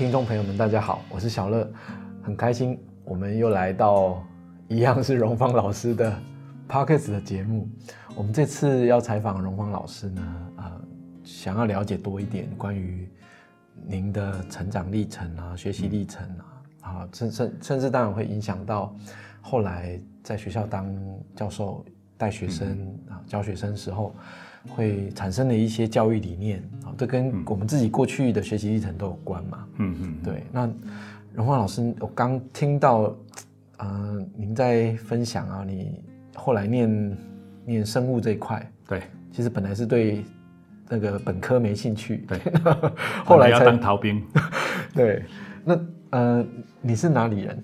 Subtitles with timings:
[0.00, 1.70] 听众朋友们，大家好，我是小乐，
[2.22, 4.24] 很开心我们又来到
[4.66, 6.10] 一样是荣芳老师的
[6.66, 7.68] podcast 的节目。
[8.14, 10.22] 我们这次要采访荣芳老师呢，
[10.56, 10.80] 呃，
[11.22, 13.12] 想要了解多一点关于
[13.74, 16.26] 您的成长历程啊、学习历程
[16.80, 18.96] 啊，啊，甚甚甚至当然会影响到
[19.42, 20.90] 后来在学校当
[21.36, 21.84] 教授
[22.16, 24.14] 带学生啊、教学生时候。
[24.68, 29.66] 会产生的一些教育理念啊，这跟我们自己过去的学习历程都有关嘛。
[29.78, 30.44] 嗯嗯，对。
[30.52, 30.70] 那
[31.34, 33.14] 荣华老师，我刚听到，
[33.78, 36.02] 呃，您在分享啊，你
[36.34, 37.18] 后来念
[37.64, 39.02] 念生物这一块，对，
[39.32, 40.24] 其实本来是对
[40.88, 42.38] 那个本科没兴趣，对，
[43.24, 44.22] 后来要当逃兵，
[44.94, 45.24] 对。
[45.64, 45.78] 那
[46.10, 46.44] 呃，
[46.80, 47.62] 你是哪里人？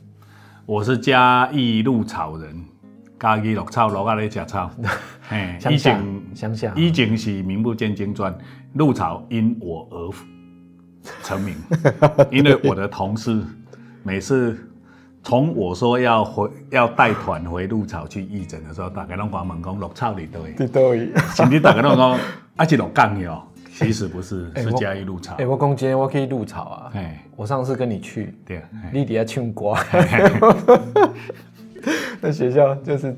[0.64, 2.64] 我是嘉义鹿草人。
[3.18, 4.70] 嘉义鹿草，鹿下咧食草。
[5.28, 6.00] 嘿，以前
[6.34, 8.36] 乡下，以前是名不见经传，
[8.74, 10.10] 鹿草因我而
[11.22, 11.56] 成名。
[12.30, 13.42] 因为我的同事
[14.02, 14.56] 每次
[15.22, 21.10] 从我说要回要带团回鹿草去义诊的时候，大家拢关门讲落草里对，对对。
[21.34, 22.18] 甚至大家拢讲
[22.56, 23.42] 啊是落岗哟，
[23.74, 25.34] 其实不是，是嘉义鹿草。
[25.38, 26.90] 哎，我讲今天我可以鹿草啊。
[26.94, 29.74] 哎，我上次跟你去，对，你底下唱歌。
[32.20, 33.16] 那 学校就是，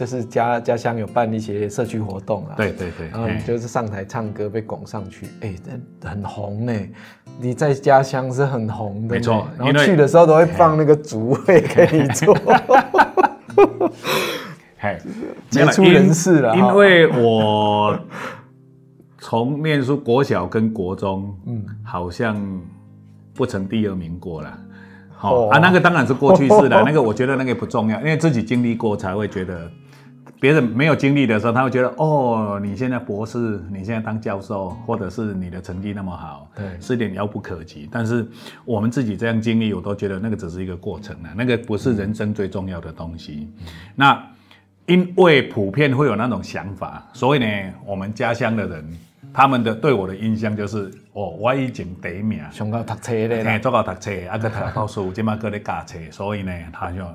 [0.00, 5.54] 就是家家乡有办一些社区活动啊，对对对，然后你就是上台唱歌被拱上去，哎，
[6.02, 6.72] 很红呢。
[7.38, 9.46] 你在家乡是很红的，没错。
[9.58, 12.34] 然后去的时候都会放那个主位给你坐，
[14.80, 14.96] 嘿，
[15.50, 16.56] 杰出人士了。
[16.56, 18.00] 因为我
[19.18, 22.42] 从念书国小跟国中，嗯，好像
[23.34, 24.58] 不成第二名过了。
[25.10, 26.82] 好啊，那个当然是过去式了。
[26.86, 29.70] 那个我觉得那个不重要，因为自己经历过才会觉得，
[30.40, 37.86] 别人没有经历的时候，他会觉得哦，你现在博士，你现在当教授，或者是你的成绩那么好，对，是点遥不可及。
[37.92, 38.26] 但是
[38.64, 43.48] 我们自己这样经历，我都觉得那个只是一个过程啊，那个不是人生最重要的东西。
[43.94, 44.20] 那
[44.86, 47.46] 因为普遍会有那种想法，所以呢，
[47.84, 48.84] 我们家乡的人。
[49.32, 50.90] 他们的对我的印象就是，
[51.20, 57.06] 哦，我已经第一名，上高读册咧，嘿，做到读册，啊，个读 到书，即马搁咧教册，所以呢，他就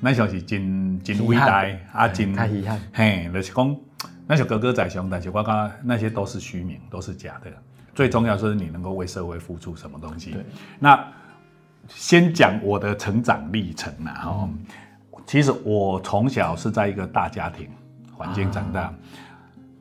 [0.00, 3.76] 那时候是真真伟大，啊，真太遗憾，嘿，就是讲
[4.26, 7.50] 那时候哥哥在上，但是我讲那些都是虚名，都是假的。
[7.94, 10.30] 最重要是你能够为社会付出什么东西。
[10.30, 10.42] 对，
[10.78, 11.06] 那
[11.88, 14.48] 先讲我的成长历程啦，哈，
[15.26, 17.68] 其实我从小是在一个大家庭
[18.16, 18.90] 环境长大。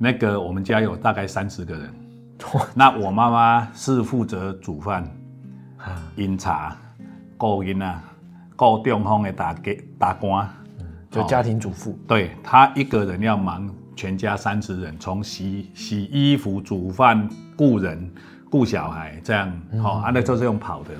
[0.02, 1.94] 那个我们家有大概三十个人，
[2.74, 5.04] 那我妈妈是负责煮饭、
[6.16, 6.76] 饮茶、
[7.38, 8.04] 顾囡啊、
[8.56, 10.50] 顾中方的打给打官，
[11.12, 11.98] 就家庭主妇。
[12.08, 17.28] 对她一个人要忙全家三十人，从洗洗衣服、煮饭、
[17.58, 18.12] 雇人、
[18.50, 19.52] 雇小孩这样，
[19.82, 20.92] 好，啊，那就是用跑的。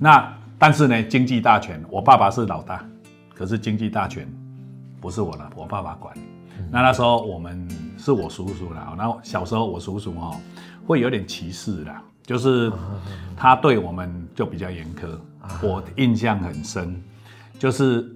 [0.00, 2.84] 那但是呢，经济大权，我爸爸是老大，
[3.34, 4.26] 可是经济大权
[5.00, 6.16] 不是我的，我爸爸管。
[6.70, 10.36] 那那时候我们是我叔叔啦，然后小时候我叔叔哈
[10.88, 12.72] 会有点歧视啦，就是
[13.36, 15.06] 他对我们就比较严苛，
[15.62, 16.98] 我印象很深，
[17.58, 18.10] 就是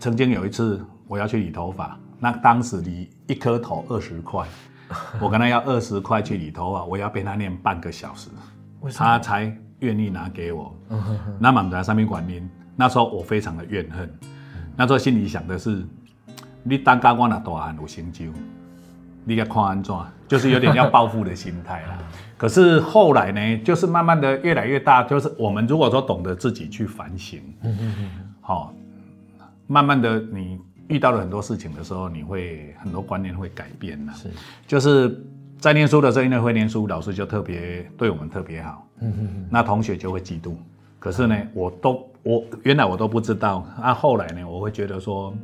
[0.00, 4.44] 曾经有一次我要去理头发，那当时理一颗头二十块，
[5.22, 8.30] 我跟他要二十块去理头发，我要被他念半个小时，
[8.92, 10.76] 他才愿意拿给我。
[11.38, 14.12] 那满在上面管您，那时候我非常的怨恨，
[14.74, 15.86] 那时候心里想的是。
[16.68, 18.24] 你当家我那大汉有成就，
[19.24, 19.94] 你要看安怎？
[20.28, 21.98] 就是有点要报复的心态啦。
[22.36, 28.10] 可是后来呢，就是慢慢的越来越大，就是我们如果说懂得自己去反省，嗯嗯嗯，
[28.40, 28.74] 好，
[29.66, 34.12] 慢慢的你遇到了很多事情的时候，你会很多观念会改变了。
[34.12, 34.30] 是，
[34.66, 35.18] 就是
[35.58, 40.54] 在念书的时候，因为会念书，老师就特别对我们特别好，嗯嗯嗯，那同学就会嫉妒。
[40.98, 45.34] 可是呢，我都我原来我都不知道，啊，后来呢，我会觉得说。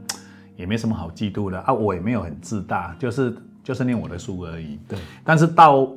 [0.55, 4.79] 也没什么好嫉妒的啊，我也没有很自大，就是就是念我的书而已。
[4.89, 5.89] 对，但是到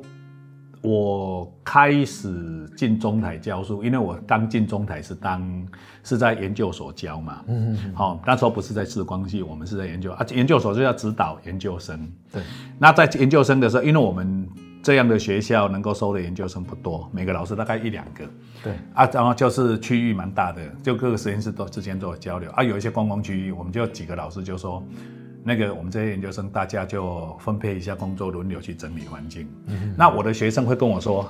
[0.82, 5.66] 我开始进中台教书，因为我刚进中台是当
[6.04, 7.42] 是在研究所教嘛。
[7.48, 7.94] 嗯嗯。
[7.94, 12.08] 好，那时候不是在视光系，我们是在研究啊，研究所就要指导研究生。
[12.32, 12.42] 对。
[12.78, 14.48] 那在研究生的时候，因为我们。
[14.82, 18.24] 这样的学校能够收的研究生不多，每个老师大概一两个。
[18.62, 22.62] 对啊，然后就是区域蛮大的，就各个实验室都之间都有交流啊。
[22.62, 24.80] 有一些公共区域，我们就几个老师就说，
[25.46, 29.48] 那个我们这些研究生大家就分配一下工作，轮流去整理环境。
[29.96, 31.24] 那我的学生会跟我说，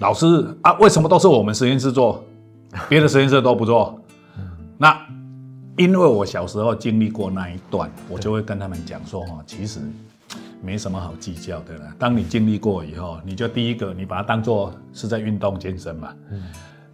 [0.00, 0.26] 老师
[0.62, 2.24] 啊，为什么都是我们实验室做，
[2.88, 4.02] 别的实验室都不做？
[4.76, 5.00] 那
[5.76, 9.80] 因为我小时候经历过那一段，我就会跟他们讲说，哈，其实。
[10.62, 11.94] 没什么好计较的了。
[11.98, 16.14] 当你经历过以后，你就第一个，你把它当做是在运动健身嘛。
[16.30, 16.42] 嗯。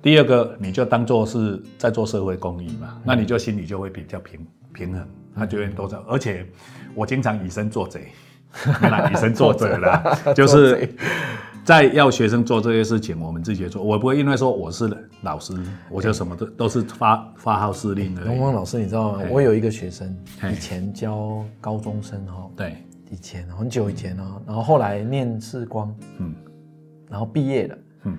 [0.01, 5.05] 第二个，你就当做是在做社会公益嘛，那你就心里就会比较平平衡，
[5.37, 6.03] 他就会多少。
[6.09, 6.47] 而且
[6.95, 10.89] 我经常以身作则，以身 作则啦， 就是
[11.65, 13.83] 在要学生做这些事情，我们自己做。
[13.83, 14.91] 我不会因为说我是
[15.23, 15.53] 老师，
[15.91, 18.23] 我就什么都都是发发号施令的。
[18.23, 19.23] 龙光老师，你知道吗？
[19.31, 20.17] 我有一个学生，
[20.53, 22.77] 以前教高中生哈，对，
[23.11, 26.35] 以前很久以前哦，然后后来念视光，嗯，
[27.11, 28.19] 然后毕业了，嗯。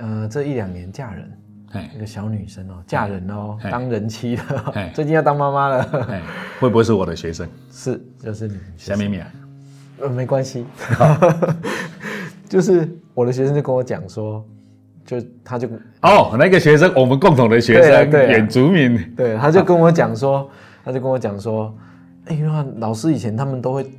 [0.00, 1.30] 呃，这一两年嫁人，
[1.94, 6.08] 一个小女生哦，嫁人哦，当人妻了， 最近要当妈妈了，
[6.58, 7.48] 会不会是我的学生？
[7.70, 8.54] 是，就是你。
[8.76, 9.30] 小咪咪啊，
[10.00, 10.66] 呃，没关系，
[12.48, 14.44] 就是我的学生就跟我讲说，
[15.04, 15.68] 就他就
[16.02, 20.50] 哦，那个学生，我们共同的学生，远族民，对，他就跟我讲说，
[20.84, 21.74] 他就跟我讲说，
[22.26, 23.90] 哎呀，老师以前他们都会。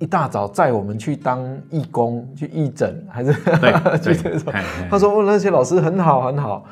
[0.00, 3.32] 一大早载我们去当义工，去义诊，还是
[4.02, 4.52] 去这种？
[4.90, 6.64] 他说：“哦，那些老师很好，很好。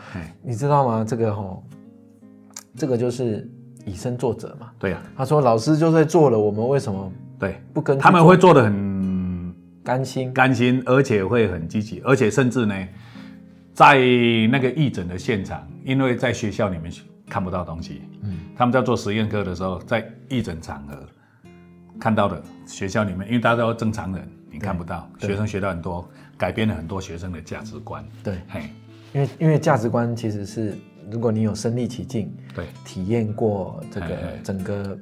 [0.43, 1.05] 你知道吗？
[1.07, 1.63] 这个哈，
[2.77, 3.49] 这个就是
[3.87, 4.71] 以身作则嘛。
[4.79, 5.01] 对呀。
[5.17, 7.97] 他说老师就在做了，我们为什么对不跟？
[7.99, 9.55] 他们会做的很
[9.85, 12.75] 甘心，甘心，而且会很积极，而且甚至呢，
[13.73, 13.99] 在
[14.51, 16.93] 那个义诊的现场，因为在学校里面
[17.29, 20.97] 看不到东西，嗯，他们在做实验课的时候，在义诊场合。”
[22.03, 25.09] 看到的学校里面，因为大家都正常人，你看不到。
[25.21, 26.05] 学生学到很多，
[26.37, 28.05] 改变了很多学生的价值观。
[28.25, 28.63] 对，嘿，
[29.13, 30.77] 因为因为价值观其实是，
[31.09, 34.09] 如果你有身历其境，对，体验过这个
[34.43, 34.99] 整个，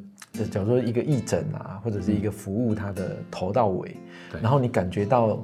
[0.51, 3.97] 假如说一个义诊啊，或者是一个服务，它的头到尾，
[4.43, 5.43] 然后你感觉到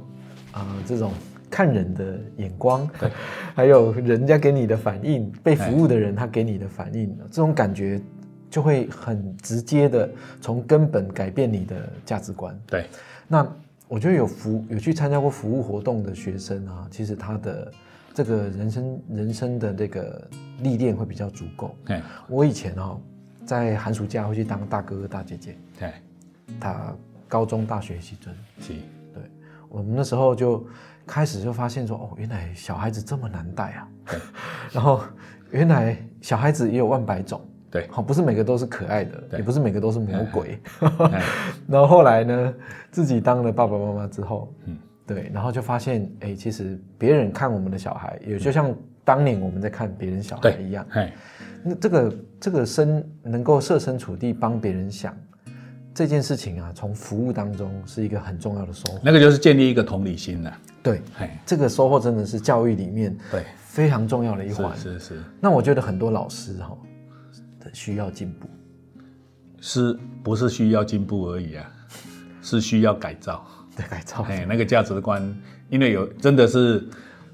[0.52, 1.10] 啊这种
[1.48, 3.10] 看人的眼光，对，
[3.56, 7.98] 还有人家给你的反应，被服务的人他给你的反应，这种感觉。
[8.56, 10.08] 就会很直接的
[10.40, 11.76] 从根本改变你的
[12.06, 12.58] 价值观。
[12.66, 12.86] 对，
[13.28, 13.46] 那
[13.86, 17.70] 我觉得有服有去参加过服务活动的学生啊，其实他的
[18.14, 20.26] 这个人生人生的这个
[20.60, 21.76] 历练会比较足够。
[21.84, 22.98] 对，我以前哦，
[23.44, 25.54] 在寒暑假会去当大哥哥大姐姐。
[25.78, 25.92] 对，
[26.58, 26.96] 他
[27.28, 28.34] 高中大学习尊。
[28.58, 28.72] 是，
[29.12, 29.22] 对，
[29.68, 30.66] 我们那时候就
[31.06, 33.88] 开始就发现说，哦，原来小孩子这么难带啊。
[34.06, 34.18] 对，
[34.72, 35.02] 然后
[35.50, 37.38] 原来小孩子也有万百种。
[37.70, 40.58] 对，好，不是每个都是可爱的，也不是每个都是魔鬼。
[41.68, 42.54] 然后后来呢，
[42.90, 44.76] 自己当了爸爸妈妈之后，嗯，
[45.06, 48.74] 对，然后就发现，哎，其实别人看我们的小孩，也就像
[49.04, 50.86] 当年我们在看别人小孩一样。
[51.62, 55.14] 那这个这个身能够设身处地帮别人想
[55.92, 59.00] 这件事情啊，从服务当中是一个很重要的收获。
[59.02, 60.58] 那个就是建立一个同理心了。
[60.82, 61.02] 对，
[61.44, 64.76] 这个收获真的是教育里面对非常重要的一环。
[64.76, 65.22] 是是。
[65.40, 66.78] 那我觉得很多老师哈。
[67.72, 68.48] 需要进步，
[69.60, 71.70] 是不是需要进步而已啊？
[72.42, 73.44] 是需要改造，
[73.76, 74.22] 对改造。
[74.22, 75.22] 哎，那个价值观，
[75.68, 76.86] 因为有真的是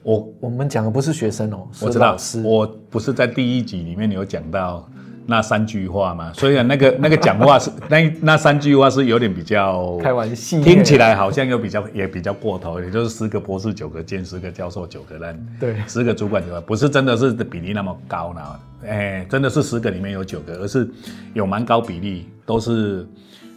[0.02, 4.88] 我我们讲的不是学生哦，我知道，我不是在第一集里面有讲到。
[5.27, 18.41] 那三句话嘛，所以那个那个讲话是 那那三句话是有点比较开玩笑，听起来好像又比较也比较过头，也就是十个博士九个兼，十个教授九个烂，对，十个主管九个，不是真的是比例那么高呢，
[18.87, 20.91] 哎，真的是十个里面有九个，而是
[21.35, 23.07] 有蛮高比例都是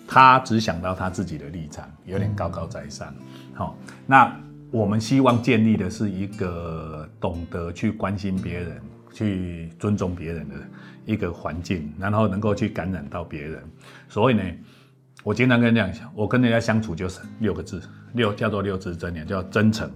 [0.07, 3.13] 他只想到他自己的立场，有点高高在上。
[3.53, 4.31] 好，那
[4.72, 8.81] 我们希望建立的是一个懂得去关心别人。
[9.15, 10.55] 去尊重别人的
[11.05, 13.63] 一个环境，然后能够去感染到别人。
[14.09, 14.43] 所以呢，
[15.24, 17.81] 我经常跟人讲，我跟人家相处就是六个字，
[18.13, 19.89] 六叫做六字真言，叫真诚、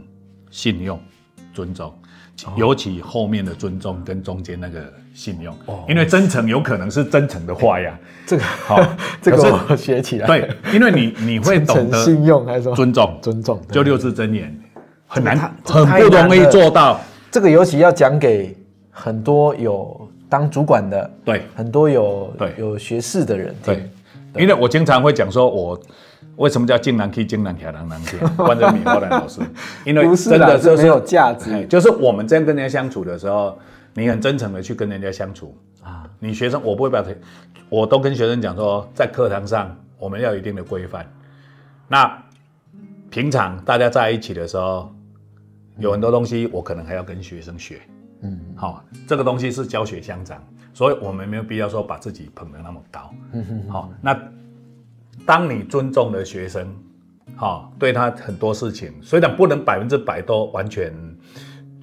[0.49, 0.99] 信用、
[1.53, 1.93] 尊重。
[2.55, 5.53] 尤其后面的尊重跟中间那个信用，
[5.89, 7.99] 因为真诚有可能是真诚的话呀。
[8.25, 8.81] 这个好，
[9.21, 9.37] 这个
[9.69, 10.27] 我学起来。
[10.27, 13.19] 对，因为你你会懂得信用还是说尊重？
[13.21, 14.57] 尊重，就六字真言，
[15.05, 17.01] 很难，很不容易做到。
[17.29, 18.55] 这个尤其要讲给。
[18.91, 22.53] 很多有当主管的，对，很多有对。
[22.57, 23.89] 有学士的人，对，
[24.37, 25.79] 因为我经常会讲说，我
[26.35, 29.41] 为什么叫金南 K 金南卡郎南 K 关着米后兰老师，
[29.83, 33.57] 因为真的就是没有价值，就是我们这样跟人家相处的时候，
[33.95, 35.57] 你很真诚的去跟人家相处。
[35.83, 37.03] 啊，你学生我不会把，
[37.69, 41.05] 我都跟学生讲说，在课堂上我们要有一定的规范，
[41.87, 42.23] 那
[43.09, 44.93] 平常大家在一起的时候，
[45.79, 47.79] 有很多东西我可能还要跟学生学。
[48.21, 53.13] 嗯，好，这个东西是教学相长，所以我们没有必要说把自己捧得那么高。
[53.31, 54.19] 嗯哼，好，那
[55.25, 56.67] 当你尊重了学生，
[57.35, 60.93] 好，对他很多事情，虽然不能百分之百都完全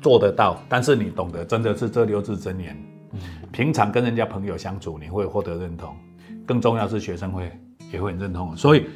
[0.02, 2.76] 做得到，但是你懂得真的是这六字真言。
[3.12, 5.96] 嗯，平常跟人家朋友相处，你会获得认同，
[6.44, 7.50] 更重要是学生会
[7.90, 8.54] 也会很认同。
[8.56, 8.86] 所以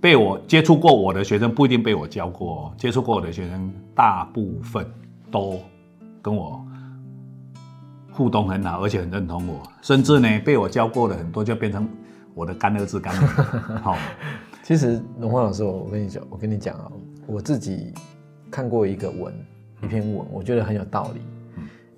[0.00, 4.84] 被我接触过我的学生不一定被我教过，接触过我的学生大部分
[5.30, 5.60] 都
[6.20, 6.64] 跟我
[8.12, 11.88] 互动很好，而且很认同我，甚至呢被我教过的很多就变成
[12.34, 13.26] 我的干儿子干女。
[13.82, 13.96] 好，
[14.62, 16.92] 其实龙华老师，我跟你讲，我跟你讲啊，
[17.26, 17.92] 我自己
[18.50, 19.34] 看过一个文，
[19.82, 21.20] 一篇文，我觉得很有道理。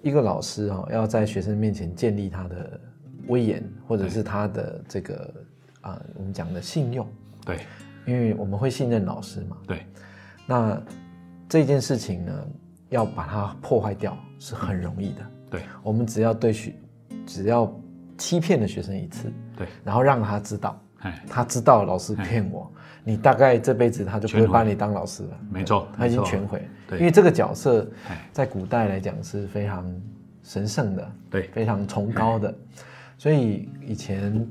[0.02, 2.80] 一个老师哈，要在学生面前建立他的
[3.28, 5.34] 威严，或者是他的这个
[5.80, 7.06] 啊，我们讲的信用。
[7.44, 7.58] 对。
[8.06, 9.86] 因为我们会信任老师嘛，对，
[10.44, 10.78] 那
[11.48, 12.46] 这件事情呢，
[12.90, 15.22] 要把它破坏掉是很容易的。
[15.54, 16.74] 对，我们只要对学，
[17.26, 17.72] 只要
[18.18, 20.80] 欺骗了学生一次，对，然后让他知道，
[21.28, 22.70] 他知道老师骗我，
[23.04, 25.38] 你大概这辈子他就不会把你当老师了。
[25.50, 26.66] 没错，他已经全毁。
[26.88, 27.88] 对，因为这个角色
[28.32, 29.84] 在古代来讲是非常
[30.42, 32.54] 神圣的，对，非常崇高的，
[33.16, 34.46] 所以以前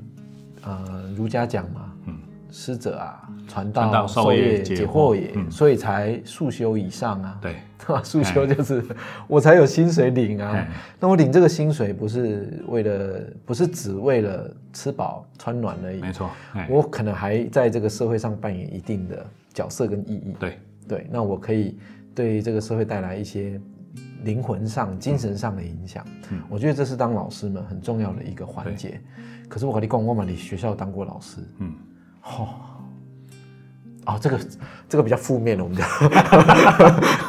[0.62, 2.18] 呃儒家讲嘛，嗯。
[2.54, 7.36] 师者啊，传道授业解惑也，所以才速修以上啊。
[7.42, 7.56] 对，
[8.04, 8.82] 速修就是
[9.26, 10.64] 我才有薪水领啊。
[11.00, 16.00] 那我领这个薪水不是为了，不是只为了吃饱穿暖而已。
[16.00, 16.30] 没错，
[16.70, 20.36] 我可能还在这个社会上扮演一定的角色跟意义。
[20.38, 21.76] 对对，那我可以
[22.14, 23.60] 对这个社会带来一些
[24.22, 26.06] 灵魂上、精神上的影响。
[26.30, 29.00] 嗯，我觉得这是当老师们很重要的一个环节。
[29.48, 31.38] 可是我跟你讲，我嘛，你学校当过老师。
[31.58, 31.74] 嗯。
[32.24, 32.48] 哦，
[34.06, 34.38] 哦，这个
[34.88, 35.86] 这个比较负面了，我们讲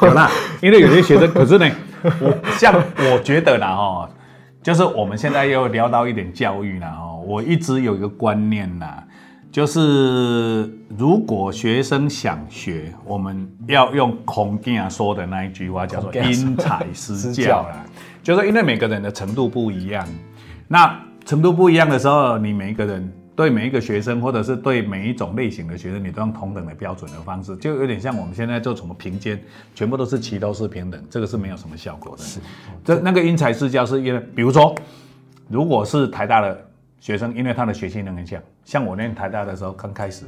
[0.02, 0.30] 有啦，
[0.62, 1.70] 因为有些学生，可是呢，
[2.02, 4.08] 我像我觉得啦，哦，
[4.62, 9.04] 就是我们现在又聊到一点教育啦，哦，我一直有一个观念啦，
[9.52, 10.62] 就是
[10.96, 17.84] 如果学生想学，我们要用孔敬说的那一句话，叫做因材施教啦，
[18.22, 20.06] 就是因为每个人的程度不一样，
[20.68, 23.12] 那程度不一样的时候，你每一个人。
[23.36, 29.38] 对每一个学生，或者是对每一种类型的学生，你都用同等的标准的方式，就有点像我们现在做什么评鉴，
[29.74, 32.22] 全部都是齐都是平等，这个是没有什么效果的。
[32.22, 32.40] 是，
[32.82, 34.74] 这那个因材施教是因为，比如说，
[35.48, 36.66] 如果是台大的
[36.98, 40.24] 学生，因为他的学习能力强，像我念台大的时候，刚开始，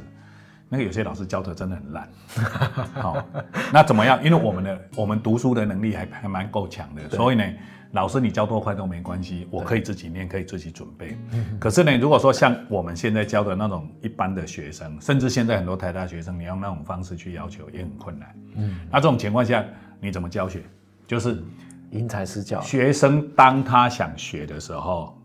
[0.69, 2.07] 那个有些老师教的真的很烂。
[3.01, 3.25] 好，
[3.73, 4.23] 那怎么样？
[4.23, 7.43] 因为我们的我们读书的能力还还蛮够强的，所以呢。
[7.91, 11.17] 老师，你教多快都没关系，我可以自己念，可以自己准备。
[11.59, 18.35] 可是呢，如果说像我们现在教的那种一般的学生，甚至现在很多台大学生，你用那种方式去要求也很困难。
[18.55, 19.65] 嗯，那这种情况下，
[19.99, 20.63] 你怎么教学？
[21.07, 21.43] 就是
[21.89, 22.61] 因材施教。
[22.61, 25.15] 学生当他想学的时候。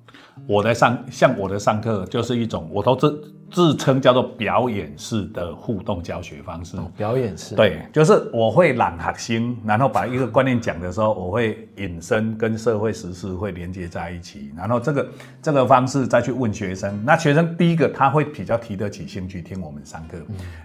[0.48, 6.76] 我在上像我的上课就是一种，我都自自称叫做表演式的互动教学方式。
[6.96, 15.08] 表演式，对，就是我会朗核心，然后把一个观念讲的时候，我会引申跟社会实事会连接在一起，然后这个
[15.40, 17.00] 这个方式再去问学生。
[17.04, 20.18] 那学生第一个他会比较提得起兴趣听我们上课，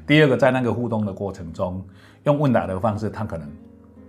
[0.08, 1.86] 第二个在那个互动的过程中，
[2.24, 3.48] 用问答的方式，他可能。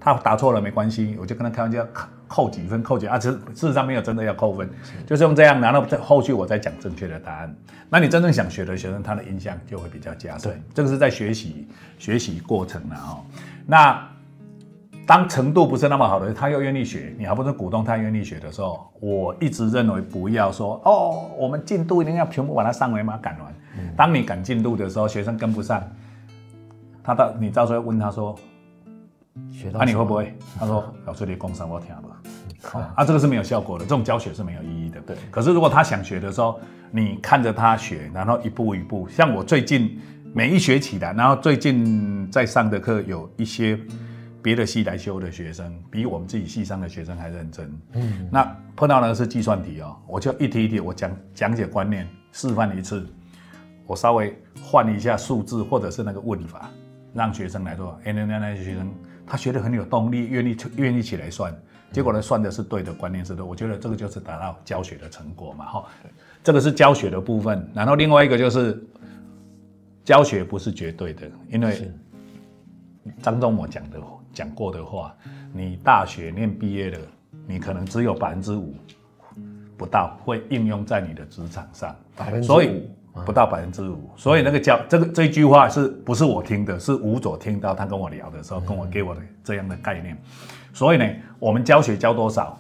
[0.01, 3.19] 他答错了没关系，我就跟他开玩笑，扣扣几分，扣几啊？
[3.19, 4.69] 其实事实上没有真的要扣分，
[5.07, 7.55] 就是用这样，然后在后续我再讲正确的答案。
[7.91, 10.59] 那你真正想学的学生，他的印象就会比较加深。
[10.73, 13.23] 这个是在学习学习过程了哈。
[13.67, 14.09] 那
[15.05, 23.53] 当程度不是那么好的，他又愿意学，你还不是鼓动他愿意学的时候，我一直认为不要说哦，我们进度一定要全部把它上回马赶完。
[23.97, 25.83] 当你赶进度的时候，学生跟不上，
[27.03, 28.35] 他到你到时候问他说。
[29.73, 30.35] 那你会不会？
[30.59, 32.09] 他说：“老师，你讲什我听不。
[32.95, 35.01] ”啊，这个是没有效果的，这种教学是没有意义的。
[35.01, 35.17] 对。
[35.31, 36.61] 可是如果他想学的时候，
[36.91, 39.99] 你看着他学，然后一步一步，像我最近
[40.35, 43.79] 每一学期的，然后最近在上的课，有一些
[44.43, 47.81] 别的系来修的学生，比我们自己系上的学生还认真。
[47.95, 48.29] 嗯。
[48.31, 48.45] 那
[48.77, 53.07] 碰到的是计算题哦，我就一题一题，我讲讲解观念，示范一次，
[53.87, 56.69] 我稍微换一下数字或者是那个问法，
[57.15, 57.99] 让学生来做。
[58.05, 58.93] 哎，那那那些学生。
[59.31, 61.57] 他学得很有动力，愿意愿意起来算，
[61.93, 65.85] 结果呢算的是对的，观念是对，我觉得这个就是达到教学的成果嘛，哈，
[66.43, 67.65] 这个是教学的部分。
[67.73, 68.83] 然后另外一个就是
[70.03, 71.93] 教学不是绝对的，因为
[73.23, 74.01] 张忠谋讲的
[74.33, 75.15] 讲过的话，
[75.53, 76.99] 你大学念毕业了，
[77.47, 78.75] 你可能只有百分之五
[79.77, 82.91] 不到会应用在你的职场上，百分之五。
[83.27, 86.79] 不到百分之五，所以那个教这个这一句话是不是我听的？
[86.79, 90.17] 是吴佐听到他跟我聊的时候，跟我给我的这样的概念。
[90.73, 91.05] 所以呢，
[91.41, 92.57] 我们教学教多少，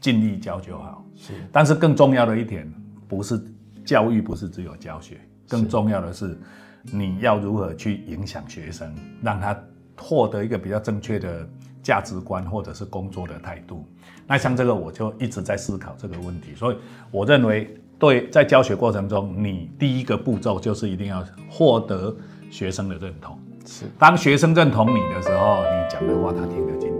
[0.00, 1.04] 尽力教就好。
[1.14, 2.66] 是，但是更重要的一点，
[3.06, 3.38] 不是
[3.84, 6.38] 教育，不是只有教学，更重要的是
[6.80, 8.90] 你要如何去影响学生，
[9.22, 9.54] 让他
[9.98, 11.46] 获得一个比较正确的
[11.82, 13.86] 价值观或者是工作的态度。
[14.26, 16.54] 那像这个，我就一直在思考这个问题。
[16.56, 16.76] 所以
[17.10, 17.76] 我认为。
[18.02, 22.12] 对，在教学过程中，你第一个步骤就是一定要获得
[22.50, 23.38] 学生的认同。
[23.64, 26.91] 是当学生认同你的时候，你讲的话他听得进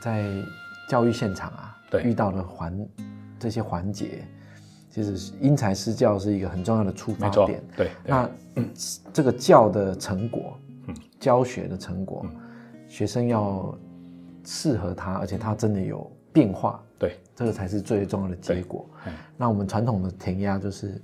[0.00, 0.30] 在
[0.88, 2.02] 教育现场啊，对。
[2.02, 2.88] 遇到的环
[3.38, 4.24] 这些环节，
[4.90, 8.30] 其实因材施教是一个很重要的出发没错点。，对，对那
[9.12, 10.94] 这个教的成果，嗯。
[11.20, 12.24] 教学的成果，
[12.88, 13.76] 学生要
[14.44, 18.88] 适合他，而且他真的有变化，对，这个才是最重要的结果。
[19.06, 19.12] 嗯。
[19.36, 21.02] 那我们传统的填鸭就是，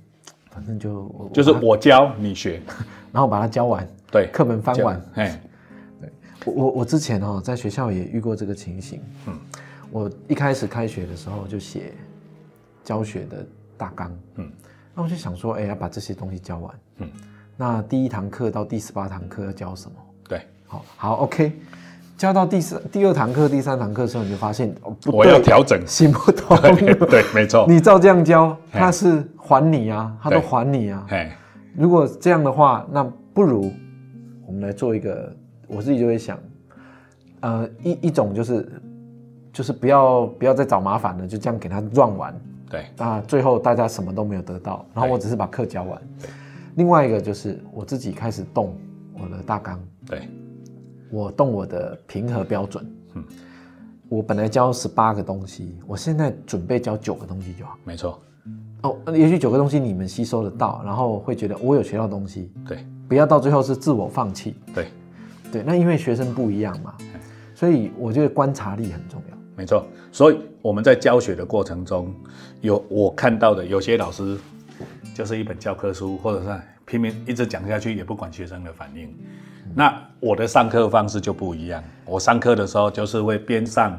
[0.49, 2.61] 反正就就是我教你学，
[3.11, 5.01] 然后把它教完，对，课本翻完。
[5.15, 5.41] 哎，
[6.45, 9.01] 我我我之前哦，在学校也遇过这个情形。
[9.27, 9.33] 嗯，
[9.91, 11.93] 我一开始开学的时候就写
[12.83, 13.45] 教学的
[13.77, 14.09] 大纲。
[14.35, 14.51] 嗯嗯，
[14.93, 16.75] 那我就想说，哎、要把这些东西教完。
[16.99, 17.21] 嗯嗯，
[17.57, 19.95] 那第一堂课到第十八堂课要教什么？
[20.27, 21.51] 对，好，好，OK。
[22.17, 25.85] 教到第三、第二堂课、第三堂课的时候，你就发现哦，不我要对调整。
[25.85, 26.57] 行不通。
[26.61, 27.65] 对对，没错。
[27.67, 31.05] 你照这样教，他是还你啊，他都还你啊。
[31.09, 31.37] 哎，
[31.75, 33.69] 如果这样的话，那不如
[34.47, 35.35] 我们来做一个，
[35.67, 36.37] 我自己就会想，
[37.41, 38.81] 呃，一一种就是
[39.51, 46.29] 就是不要不要再找麻烦了，就这样给他 run 完，对，那最后大家什么都没有得到，然后我只是把课教完对。
[46.75, 48.75] 另外一个就是我自己开始动
[49.13, 50.27] 我的大纲，对，
[51.09, 52.85] 我动我的平和标准。
[53.13, 53.23] 嗯
[54.07, 57.75] 我本来教十八个东西，我现在准备教九个东西就好。
[57.83, 58.21] 没错。
[58.83, 64.55] 哦，也许九个东西你们吸收得到，然后会觉得我有学到东西，对，不要到最后是自我放弃。
[64.75, 64.89] 对，
[65.55, 66.93] 对，那因为学生不一样嘛，
[67.53, 69.37] 所以我觉得观察力很重要。
[69.55, 69.87] 没错。
[70.11, 72.13] 所以我们在教学的过程中，
[72.59, 74.37] 有我看到的有些老师
[75.13, 79.17] 就是一本教科书，或者是拼命一直讲下去，也不管学生的反应。
[79.73, 83.97] 那我的上课方式就不一样，我上课的时候就是会边上。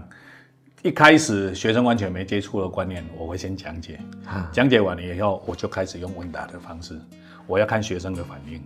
[0.83, 7.01] 一开始学生完全没接触的观念，我会先讲解，啊，讲解完了以后，我就开始用问答的方式，
[7.47, 8.62] 我要看学生的反应。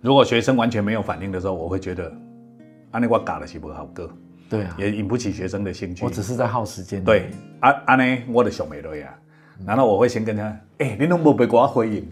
[0.00, 2.12] 如果学生完全没有反应的时候，我会觉得，
[2.94, 4.08] 啊，那我搞的是不好歌，
[4.48, 6.04] 对啊，也引不起学生的兴趣。
[6.04, 6.10] 我。
[6.10, 7.02] 只是在耗时间。
[7.02, 7.28] 对，
[7.58, 9.12] 啊安尼，我的想不落呀。
[9.66, 10.42] 然后我会先跟他，
[10.78, 12.08] 哎、你都没被我回应，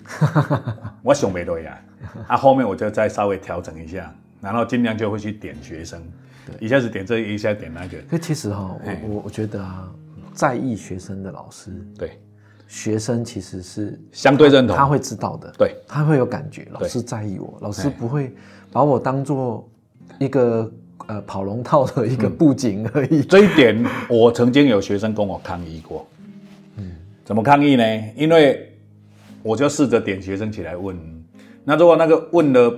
[1.05, 1.79] 我想袂落呀。
[2.27, 6.03] 啊，后面我就再稍微调整一下，然后尽量就会去点学生，
[6.59, 7.99] 一下子点这，一下点那个。
[8.11, 8.99] 可其实哈、嘿。
[9.05, 9.89] 我我我觉得啊，
[10.35, 12.21] 在意学生的老师，对，
[12.67, 14.77] 学生其实是相对认同。
[14.77, 16.89] 他会知道的，对，他会有感觉，老对。
[16.89, 18.35] 师在意我，老师不会
[18.73, 19.69] 把我当做
[20.23, 20.73] 一个
[21.07, 23.23] 呃跑龙套的一个布景而已。
[23.23, 26.07] 这一点，我曾经有学生跟我抗议过。
[26.77, 26.93] 嗯，
[27.25, 27.85] 怎么抗议呢？
[28.17, 28.73] 因为
[29.43, 30.97] 我就试着点学生起来问，
[31.65, 32.73] 那如果那个问了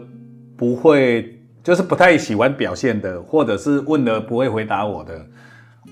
[0.56, 5.26] 不会，就是不太喜欢表现的，或者是问了不会回答我的，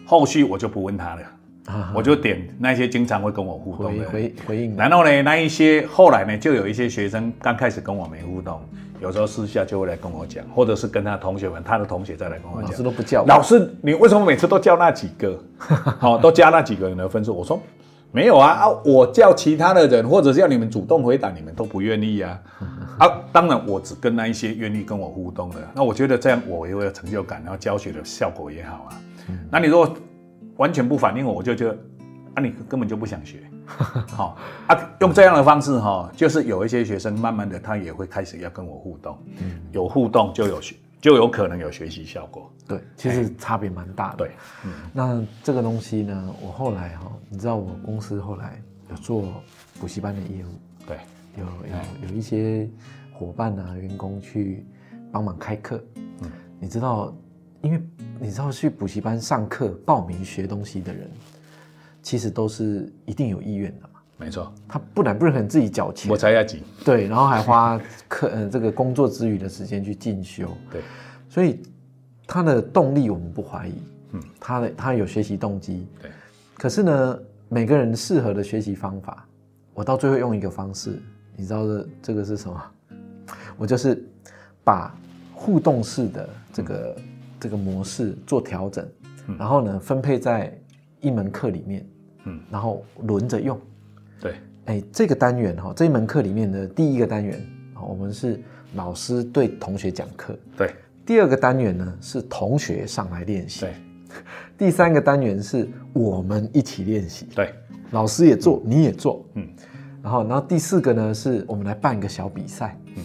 [0.07, 1.23] 后续我就不问他了，
[1.67, 4.05] 啊我就点那些经常会跟我互动的。
[4.09, 8.61] 回回应，然后呢，那一些后来呢，就有一些学生刚开始跟我没互动，
[9.03, 12.77] 有时候私下就会来跟我讲，或者是跟他同学们，他的同学再来跟我讲老。
[12.77, 15.37] 师都不叫，老师，你为什么每次都叫那几个？
[15.99, 17.35] 好、都加那几个人的分数？
[17.35, 17.61] 我说
[18.13, 22.39] 没有啊啊，我叫其他的人，或者是要你们主动回答，你们都不愿意啊。
[23.01, 28.95] 啊，当然我只跟那一些愿意跟我互动的，那我觉得这样我也会有成就感，然后教学的效果也好啊。
[29.51, 29.93] 那你如果
[30.59, 31.77] 完全不反应我，我就觉得
[32.35, 33.39] 啊，你根本就不想学。
[34.11, 42.51] 好、啊，用这样的方式哈、就是有一些学生慢慢的他也会开始要跟我互动，嗯有互动就有学，就有可能有学习效果。
[42.67, 44.17] 对，其实差别蛮大的。
[44.19, 44.31] 对，
[44.65, 49.25] 嗯那这个东西呢，我后来哈、你知道我公司后来有做
[49.81, 50.49] 补习班的业务，
[50.87, 50.99] 对，
[51.37, 52.69] 有有有一些
[53.13, 54.67] 伙伴啊、员工去
[55.11, 55.83] 帮忙开课。
[55.97, 56.31] 嗯，
[56.61, 57.15] 你知道，
[57.63, 57.83] 因为
[58.21, 61.11] 你知道去补习班上课、报名学东西的人，
[62.03, 63.89] 其实都是一定有意愿的嘛。
[64.19, 66.11] 没错，他不然不然可能自己缴钱。
[66.11, 66.61] 我，才要紧。
[66.85, 70.81] 对，然后还花课呃这个工作之余的时间去进修，对，
[71.29, 71.61] 所以
[72.27, 73.75] 他的动力我们不怀疑，
[74.13, 76.11] 嗯，他的他有学习动机，对，
[76.57, 79.27] 可是呢，每个人适合的学习方法，
[79.75, 81.03] 我到最后用一个方式，
[81.35, 82.63] 你知道这这个是什么？
[83.57, 84.07] 我就是
[84.63, 84.95] 把
[85.35, 86.97] 互动式的这个、
[87.41, 88.87] 这个模式做调整，
[89.37, 90.57] 然后呢分配在
[91.03, 91.87] 一门课里面，
[92.25, 93.61] 嗯，然后轮着用。
[94.19, 97.39] 对，哎，这个单元哈，这一门课里面的第一个单元，
[97.75, 98.41] 好我们是
[98.75, 100.35] 老师对同学讲课。
[100.57, 103.61] 对第二个单元呢是同学上来练习。
[103.61, 103.75] 对
[104.57, 107.53] 第三个单元是我们一起练习，对，
[107.91, 109.27] 老师也做，你也做。
[109.35, 109.49] 嗯，
[110.03, 112.79] 然后，然后第四个呢是我们来办一个小比赛。
[112.95, 113.03] 嗯，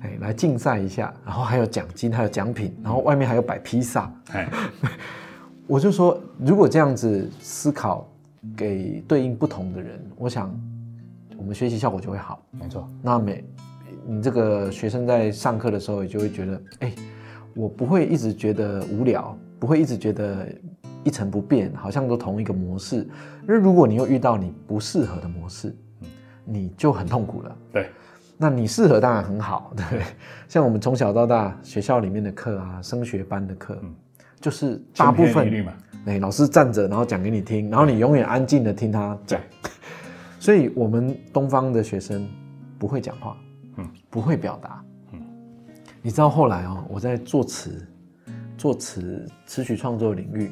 [0.00, 4.12] 哎，来竞赛一下，然后还有奖金，还有奖品，然后外面还有摆披萨。
[4.32, 4.50] 哎，
[5.70, 8.04] 我就说，如果这样子思考，
[8.56, 10.52] 给对应不同的人，我想
[11.38, 12.42] 我们学习效果就会好。
[12.50, 13.44] 没错，那每
[14.04, 16.92] 你这个学生在上课的时候，也就会觉得，哎，
[17.54, 20.48] 我不会一直觉得无聊，不会一直觉得
[21.04, 23.08] 一成不变，好像都同一个模式。
[23.42, 25.72] 因为如果你又遇到你不适合的模式，
[26.44, 27.56] 你就很痛苦了。
[27.72, 27.86] 对
[28.36, 30.02] 那你适合当然很好，对？
[30.48, 33.80] 像我们从小到大学校里面的课啊，升学班的课，
[34.40, 35.66] 就是大部分
[36.06, 39.40] 哎，老师站着，然后讲给你听，然后你永远安静的听他讲。
[40.40, 42.26] 所以，我们东方的学生
[42.78, 43.36] 不会讲话，
[43.76, 45.20] 嗯不会表达，嗯
[46.00, 47.86] 你知道后来哦，我在作词、
[48.56, 50.50] 作词、词曲创作领域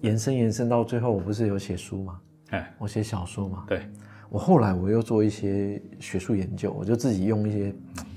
[0.00, 2.20] 延伸延伸到最后，我不是有写书吗？
[2.50, 3.64] 哎，我写小说嘛。
[3.68, 3.82] 对
[4.28, 7.74] 我后来我又做一些学术研究，我就自己用一些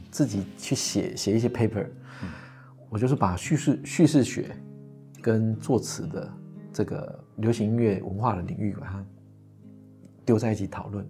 [0.10, 1.86] 自己去写写一些 paper，、
[2.90, 4.50] 我就是把叙事叙事学
[5.26, 6.32] 跟作词的
[6.72, 9.04] 这个流行音乐文化的领域把它
[10.24, 11.04] 丢在一起讨论。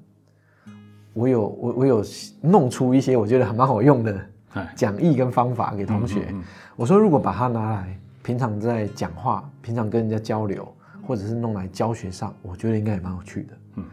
[1.12, 2.01] 我有我我有
[2.41, 6.28] 弄出一些我觉得还蛮好用的哎讲义跟方法给同学。
[6.30, 6.43] 嗯嗯嗯
[6.78, 10.65] 我说如果把它拿来平常在讲话、平常跟人家交流，
[11.06, 13.58] 或者是弄来教学上，我觉得应该也蛮有趣的。
[13.75, 13.84] 嗯，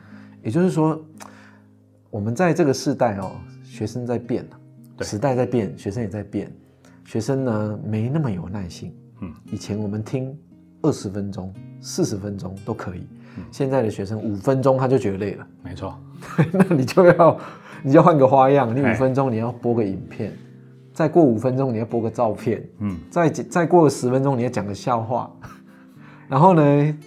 [0.41, 1.05] 也就是说，
[2.11, 3.33] 我们在这个时代哦，
[3.65, 4.49] 学生在变
[4.97, 6.49] 对时代在变，学生也在变。
[7.05, 8.95] 学生呢没那么有耐性。
[9.23, 10.37] 嗯，以前我们听
[10.83, 13.07] 二十分钟、四十分钟都可以，
[13.39, 15.47] 嗯现在的学生五分钟他就觉得累了。
[15.63, 15.99] 没错，
[16.53, 17.39] 那你就要，
[17.83, 18.75] 你就要换个花样。
[18.75, 20.33] 你哎五分钟你要播个影片，
[20.93, 25.31] 再过五分钟你要播个照片，嗯，再再过十分钟你要讲个笑话，
[26.29, 26.99] 然后呢，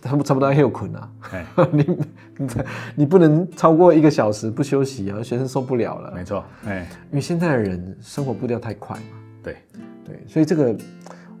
[0.00, 1.12] 差不差不多要困啊。
[1.32, 1.98] 哎， 你
[2.38, 2.48] 你
[2.94, 6.12] 你不能超过一个小时不休息啊，学生受不了了。
[6.14, 9.56] 没错，哎，因为现在的人生活步调太快嘛，对，
[10.04, 10.76] 对，所以这个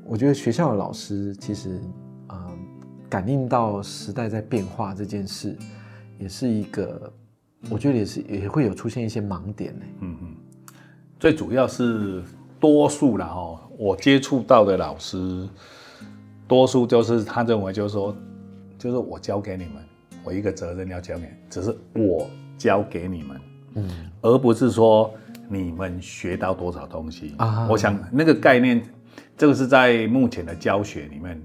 [0.08, 1.78] 我觉得学校的老师其实
[2.28, 2.58] 呃
[3.10, 5.54] 感应到时代在变化这件事，
[6.18, 7.12] 也是一个
[7.68, 9.84] 我觉得也是也会有出现一些盲点呢。
[10.00, 10.36] 嗯嗯，
[11.20, 12.22] 最主要是
[12.58, 15.46] 多数啦哈，我接触到的老师，
[16.46, 18.16] 多数就是他认为就是说，
[18.78, 19.74] 就是我教给你们，
[20.24, 23.40] 我一个责任要教给你，只是我教给你们，
[23.74, 23.90] 嗯，
[24.22, 25.12] 而不是说
[25.50, 28.82] 你们学到多少东西啊我想那个概念，
[29.38, 31.40] 这个是在目前的教学里面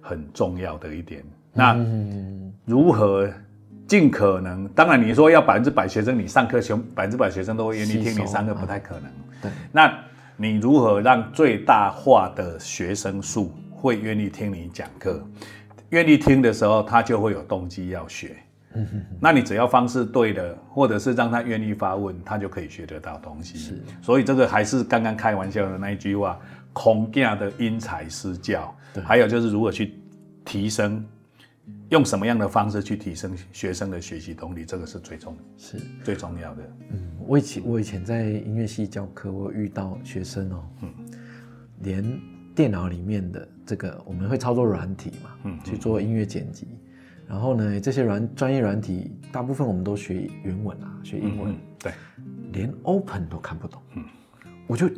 [0.00, 1.24] 很重要的一点。
[1.52, 3.28] 那嗯如何
[3.86, 4.68] 尽可能？
[4.68, 9.10] 当然，你说要百分之百学生，你上课全百分之百学生都会愿意听你上课，啊不太可能。
[9.40, 9.98] 对，那
[10.36, 15.26] 你如何让最大化的学生数会愿意听你讲课？
[15.88, 18.36] 愿意听的时候，他就会有动机要学。
[19.18, 23.56] 那你只要方式对了，或者是让他愿意发问，他就可以学得到东西。
[23.58, 26.38] 是，所以这个还是刚刚开玩笑的那一句话：
[26.78, 28.72] 孔家的因材施教。
[29.04, 29.94] 还有就是如何去
[30.44, 31.04] 提升，
[31.88, 36.62] 用什么样的方式去提升学生的学习动力，这个是最重是，最重要的。
[36.90, 40.94] 嗯，我以前我以前在音乐系教课，我有遇到学生哦，嗯，
[41.80, 42.20] 连
[42.54, 46.66] 电脑里面的这个我们会操作软体嘛，嗯去做音乐剪辑，
[47.26, 51.92] 然后呢，这些软专业软体大部分我们都学原文啊，学英文，嗯，对，
[52.52, 54.04] 连 Open 都看不懂，嗯，
[54.66, 54.88] 我就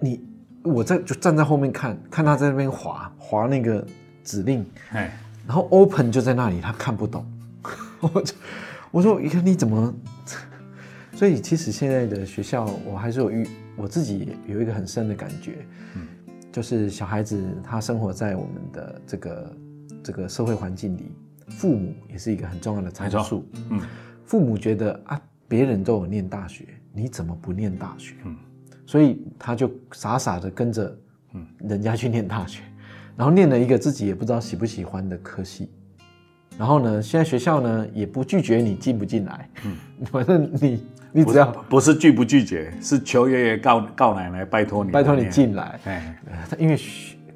[0.00, 0.24] 你
[0.62, 3.86] 我在就站在后面看，看他在那边划划那个
[4.22, 5.16] 指令，哎，
[5.46, 7.24] 然后 open 就在那里，他看不懂，
[8.00, 8.34] 我就
[8.90, 9.94] 我说，你看你怎么？
[11.12, 15.66] 所以其实现在的学校，我还是有遇我自己有一个很深的感觉，
[16.52, 19.56] 就是小孩子他生活在我们的这个
[20.04, 21.10] 这个社会环境里，
[21.48, 23.44] 父母也是一个很重要的参数。
[23.70, 23.80] 嗯，
[24.24, 28.14] 父母觉得啊，别人都有念大学，你怎么不念大学？
[28.24, 28.36] 嗯，
[28.88, 30.98] 所以他就傻傻的跟着，
[31.34, 32.62] 嗯，人家去念大学，
[33.18, 35.68] 然后念了一个自己也不知道喜不喜欢的科系，
[36.56, 39.76] 然后呢，现在学校呢也不拒绝你进不进来，嗯，
[40.10, 45.28] 反正你你只要不是拒不拒绝，是求爷爷告告奶奶，拜托你，拜托你。
[45.28, 46.18] 进来，哎，
[46.50, 46.80] 呃因为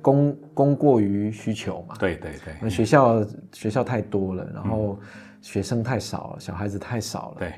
[0.01, 2.55] 供供过于需求嘛，对对对。
[2.63, 4.99] 那学校学校太多了，然后
[5.43, 7.53] 学生太少了，小孩子太少了，对，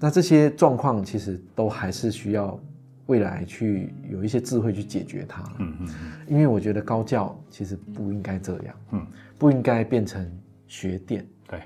[0.00, 2.58] 那这些状况其实都还是需要
[3.06, 5.42] 未来去有一些智慧去解决它。
[5.58, 9.06] 嗯嗯嗯，因为我觉得高教其实不应该这样，嗯，
[9.38, 10.28] 不应该变成
[10.66, 11.26] 学店。
[11.48, 11.62] 对，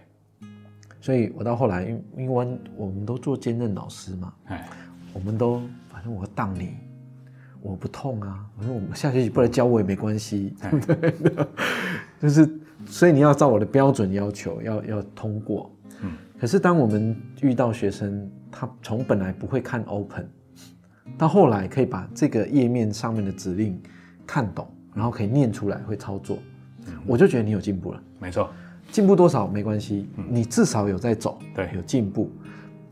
[1.01, 4.69] 所以我到后来，因因为我我们都做兼任老师嘛，哎，
[5.13, 6.75] 我们都反正我当你，
[7.63, 11.47] 我不痛啊，反正我们下学期不来教我也没关系，对不对？
[12.21, 12.49] 就是
[12.85, 15.71] 所以你要照我的标准要求，要要通过。
[16.03, 20.29] 嗯，可是当我们遇到学生，他从本来不会看 Open，
[21.19, 23.81] 到后来可以把这个页面上面的指令
[24.27, 26.39] 看懂，然后可以念出来，会操作，
[27.07, 28.03] 我就觉得你有进步了。
[28.19, 28.51] 没错，
[28.91, 32.31] 进步多少没关系，你至少有在走，对有进步。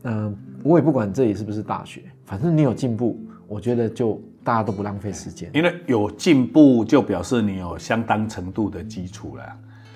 [0.03, 5.49] 嗯、我也不管这里是不是大学，反正你有进步，我觉得就大家都不浪费时间。
[5.53, 9.43] 因为有进步就表示你有相当程度的基础了。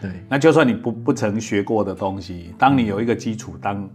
[0.02, 3.90] 对，那就算你不不曾学过的东西，当你有一个基础当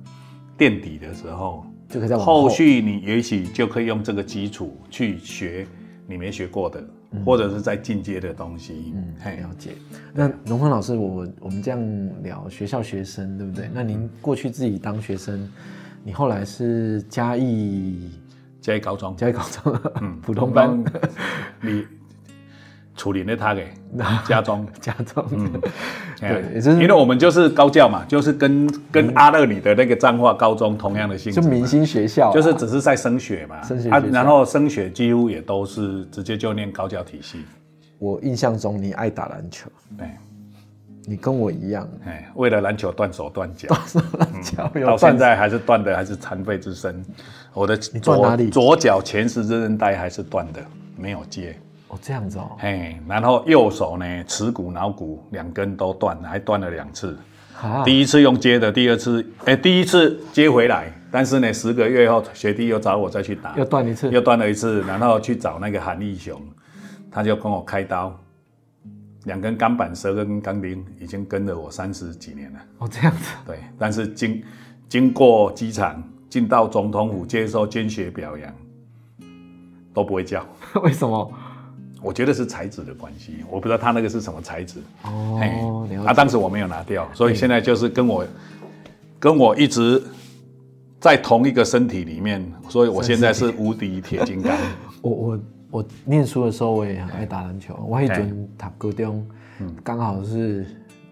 [0.56, 5.66] 垫底的时候，就可以再往后后续你也许就可以用这个基础去学
[6.06, 6.82] 你没学过的，
[7.24, 8.92] 或者是在进阶的东西。
[8.94, 9.72] 嗯，嘿，了解。
[10.14, 13.68] 那荣芳老师，我我们这样聊学校学生，对不对？
[13.74, 15.46] 那您过去自己当学生，
[16.02, 18.10] 你后来是嘉义
[18.60, 20.82] 嘉义高中，嘉义高中、普通班、
[21.60, 21.84] 你
[22.98, 23.66] 处理那他给
[24.26, 24.66] 家中。
[24.80, 25.24] 家中，
[26.20, 37.44] 哎对也就是因为我们就是高教嘛，就是跟跟阿乐里的那个彰化高中同样的性质嘛，就明星学校啊，就是只是在升学嘛，啊，升学然后升学几乎也都是直接就念高教体系，
[37.98, 40.08] 我印象中你爱打篮球，对，
[41.06, 47.02] 你跟我一样，哎，为了篮球断手断脚，断手断脚有到断现在还是断的，还是残废之身。
[47.54, 50.60] 我的左左脚前十字韧带还是断的，
[50.96, 51.56] 没有接。
[51.88, 57.16] 哦，这样子哦，哎，然后右手呢，耻骨、桡骨两根都断了，还断了两次。
[57.54, 66.40] 哈，第一次用接的，第二次，哎，第一次接回来，但是呢，十个月后学弟又找我再去打，又断一次，又断了一次，然后去找那个韩义雄，
[67.10, 68.16] 他就跟我开刀，
[69.24, 72.60] 两根钢板、十二根钢钉，已经跟了我三十几年了。
[72.78, 74.40] 哦，这样子，对，但是经
[74.88, 78.54] 经过机场进到总统府接受捐血表扬，
[79.92, 80.46] 都不会叫。
[80.84, 81.32] 为什么？
[82.00, 84.78] 我觉得是材质的关系，我不知道他那个是什么材质。
[85.02, 88.24] 嘿哦，了啊，解，当时我没有拿掉，所以现在就是跟我
[89.18, 90.02] 跟我一直
[91.00, 94.56] 在同一个身体里面，所以我现在是无敌铁金刚。
[95.02, 97.74] 我我我念书的时候，我也很爱打篮球。
[97.88, 99.26] 我迄阵读高中，
[99.82, 100.66] 刚好是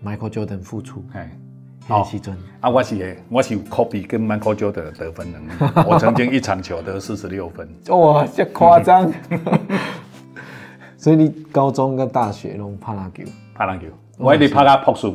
[0.05, 1.31] Michael Jordan 复出，哎，
[1.88, 5.51] 那个时阵，啊，我是我是 Kobe 跟 Michael Jordan 的得分能力，
[5.88, 7.68] 我曾经一场球得四十六分。
[7.88, 9.12] 哇，这夸张。
[10.97, 13.23] 所以你高中跟大学拢拍篮球，
[13.55, 13.87] 拍篮球，
[14.19, 15.13] 我一直拍到博士，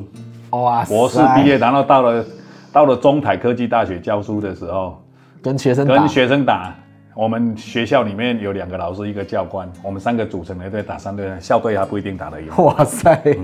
[0.51, 2.25] 哇，博士毕业，，然后到了
[2.71, 5.01] 到了中台科技大学教书的时候，
[5.41, 5.95] 跟学生打。
[5.95, 6.73] 跟，学生打。
[7.13, 12.47] 我们学校里面有两个老师，一个教官，我们三个组成的队打三队，校队还不一定打得赢。
[12.63, 13.21] 哇塞，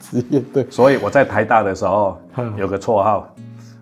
[0.00, 2.52] 职业队，所以我在台大的时候嗯。
[2.56, 3.32] 有个绰号，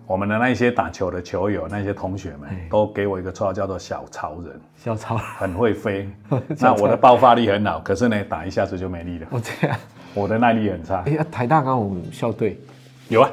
[0.09, 2.67] 我们的那些打球的球友，那些同学们哎。
[2.67, 6.09] 都给我一个绰号叫做小超人，小超，很会飞。
[6.57, 9.77] 那我的爆发力很好，可是呢，打一下子就没力了，哦这样，
[10.15, 11.03] 我的耐力很差。
[11.05, 12.59] 哎呀，台大刚好有校队，
[13.07, 13.29] 有啊，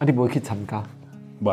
[0.00, 0.82] 啊，你不会去参加？
[1.42, 1.50] 不，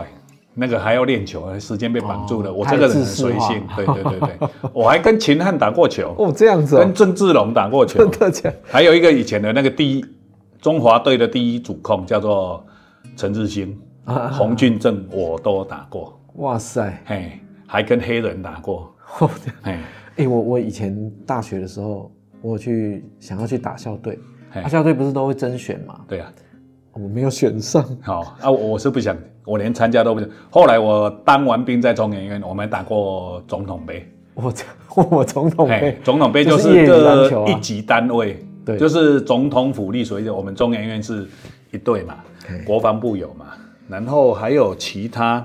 [0.54, 2.50] 那个还要练球，时间被绑住了。
[2.50, 6.80] 哦我这个人很随性，对对对对， 我还跟秦汉打过球，哦，这样子哦。
[6.80, 8.00] 跟，郑志龙打过球。
[8.12, 8.50] 真，的假？
[8.50, 8.56] 的？
[8.66, 10.06] 还有一个以前的那个第一
[10.60, 12.62] 中华队的第一主控叫做
[13.16, 14.30] 陈志兴、啊。
[14.30, 19.56] 洪俊正，我都打过，哇塞，嘿，还跟黑人打过，哦这样。
[19.64, 19.78] 嘿，
[20.18, 24.20] 哎、我我以前大学的时候，我去想要去打校队，
[24.52, 24.62] 嘿。
[24.62, 26.02] 啊，校队不是都会甄选嘛？
[26.08, 26.32] 对啊，
[26.94, 30.30] 我没有选上，好啊，我我是不想，我连参加都不想。
[30.50, 34.64] 后来我当完兵在中研院，我们打过总统杯，我这
[35.10, 37.46] 我总统哎杯，，总统杯就就是业是余篮球啊。
[37.46, 38.78] 各一级单位，对。
[38.78, 41.28] 就是总统府隶属于我们中研院是
[41.72, 42.18] 一队嘛
[42.48, 43.46] 嘿，国防部有嘛，
[43.90, 45.44] 然后还有其他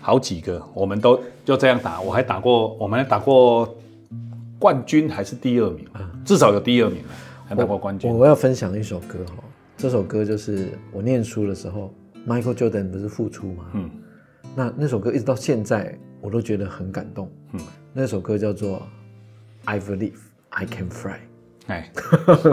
[0.00, 2.00] 好几个，我们都就这样打。
[2.00, 3.76] 我还打过，我们还打过
[4.58, 5.86] 冠军还是第二名，
[6.24, 7.08] 至少有第二名了，
[7.46, 8.18] 还打过冠军我。
[8.18, 9.44] 我要分享一首歌哈，
[9.76, 11.94] 这首歌就是我念书的时候
[12.26, 13.64] ，Michael Jordan 不是复出吗？
[13.74, 13.90] 嗯，
[14.56, 17.30] 那那首歌一直到现在我都觉得很感动。
[17.52, 17.60] 嗯，
[17.92, 18.78] 那首歌叫做
[19.64, 21.20] 《I Believe I Can Fly
[21.66, 21.90] 哎，》，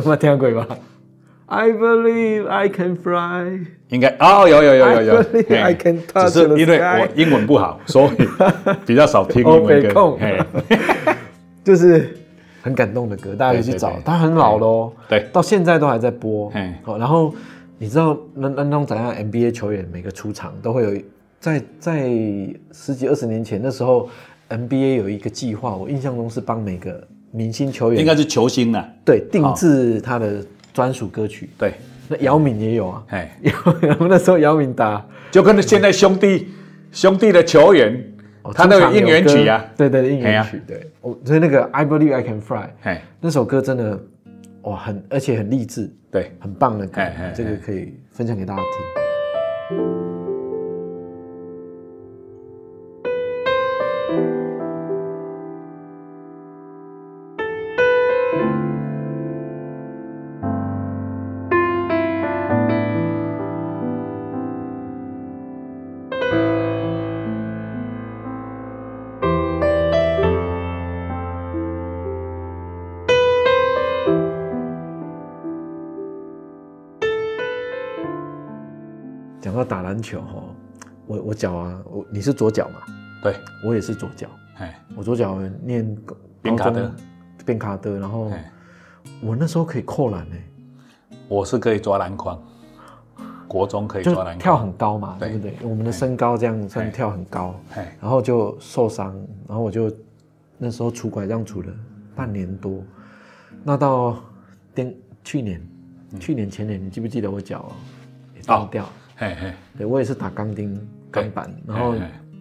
[0.09, 0.77] 我听过吧
[1.47, 3.65] ？I believe I can fly。
[3.89, 8.27] 应该哦，有有有有有 I believe I can 只 touch 是因为我英文不好，所以
[8.85, 10.17] 比较少听英 哦文歌。
[11.63, 12.15] 就是
[12.61, 14.03] 很感动的歌，大家可以去找对对对。
[14.05, 16.73] 它很老了哦，对到现在都还在播嘿。
[16.85, 17.33] 哦，然后
[17.77, 21.01] 你知道那那那种怎样？NBA 球员每个出场都会有，
[21.39, 22.09] 在在
[22.71, 24.09] 十几二十年前那时候
[24.49, 28.85] ，NBA 有一个计划，我印象中是帮每个明星球员应该是球星啊。
[29.05, 30.43] 对定制他的
[30.77, 31.49] 专属歌曲。
[31.57, 31.73] 对，
[32.07, 36.49] 那姚明也有啊，哎，姚 那时候姚明打就跟现在兄弟
[36.91, 38.13] 兄弟的球员
[38.43, 39.65] 哦他那个应援曲啊。
[39.75, 43.99] 对对对应援曲，对，我所以那个 I Believe I Can Fly 哎，那首歌真的
[44.61, 47.01] 哇很而且很励志，对，很棒的歌
[47.35, 50.06] 这个可以分享给大家听。
[80.07, 80.43] 球哈，
[81.05, 82.75] 我我脚啊，我你是左脚嘛，
[83.21, 86.95] 对，我也是左脚，哎，我左脚念高边卡德
[87.45, 88.31] 边卡德，然后
[89.21, 90.35] 我那时候可以扣篮呢，
[91.27, 92.41] 我是可以抓篮筐，
[93.49, 95.69] 国中可以抓篮筐，跳很高嘛，对对不对？
[95.69, 97.59] 我们的身高这样算跳很高，
[97.99, 99.13] 然后就受伤，
[99.45, 99.91] 然后我就
[100.57, 101.73] 那时候拄拐杖杵了
[102.15, 102.81] 半年多，
[103.61, 104.15] 那到
[104.73, 105.61] 电去年，
[106.13, 106.19] 嗯。
[106.19, 107.69] 去年前年，你记不记得我脚
[108.33, 108.87] 也断掉？
[109.19, 111.95] 嘿嘿，对我也是打钢钉钢板，然后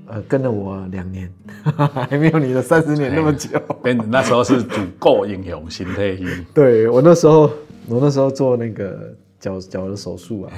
[0.09, 1.33] 呃跟了我两年，
[2.09, 3.59] 还没有你的三十年那么久。
[3.83, 7.51] 变那时候是足够英雄心态去， 对我那时候，
[7.89, 10.53] 我那时候做那个脚脚的手术啊，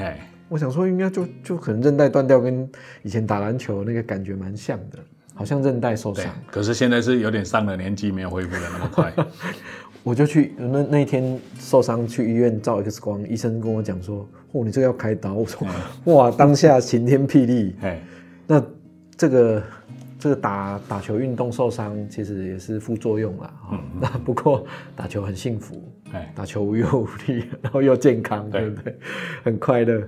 [0.49, 2.69] 我想说应该就就可能韧带断掉，跟
[3.03, 4.99] 以前打篮球那个感觉蛮像的，
[5.35, 9.13] 好像韧带受对伤。，可是现在是有点上了年纪，没有恢复的那么快，
[10.03, 15.35] 我就去那那一天受伤去医院照 X 光，医生跟我讲说，哦，你这个要开刀。
[15.35, 15.67] 我说，
[16.15, 17.75] 哇，当下晴天霹雳。
[17.83, 18.01] 哎，
[18.47, 18.65] 那
[19.17, 19.63] 这个
[20.19, 23.53] 这个打打球运动受伤，其实也是副作用啦。
[23.69, 24.65] 哈、那不过
[24.97, 25.83] 打球很幸福，
[26.13, 28.99] 哎，打球无忧无虑， 然后又健康，对对不对？
[29.45, 30.03] 很快乐。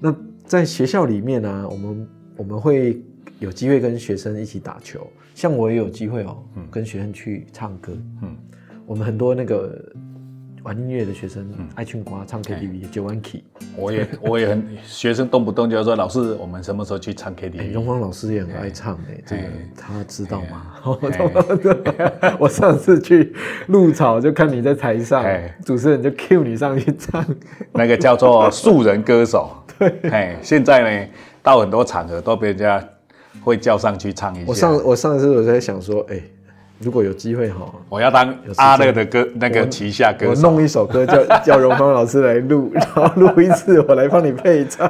[0.00, 3.00] 那在学校里面呢、我们我们会
[3.38, 7.92] 有机会跟学生一起打球，像我也有机会哦，跟学生去唱歌。
[8.22, 8.36] 嗯
[8.86, 9.70] 我们很多那个
[10.62, 13.42] 玩音乐的学生，嗯爱唱歌、唱 KTV、九弯 key。
[13.76, 17.72] 我也 我也很学生动不动就说老师，我们什么时候去唱哎，KTV？
[17.72, 20.66] 荣芳老师也很爱唱哎，这个哎他知道吗？
[22.20, 23.34] 哎 我上次去
[23.68, 27.24] 鹿草就看你在台上哎，主持人就 cue 你上去唱。
[27.72, 29.50] 那个叫做素人歌手。
[29.78, 31.08] 对，哎，现在呢，
[31.42, 32.82] 到很多场合都被人家
[33.42, 34.44] 会叫上去唱一下。
[34.46, 36.20] 我上我上次我在想说，哎，
[36.84, 40.48] 如果有机会哈，我要当阿乐的歌那个旗下歌手。
[40.48, 40.52] 我。
[40.54, 44.88] 弄一首歌叫 叫荣芳老师来录，然后录一次我来帮你配唱，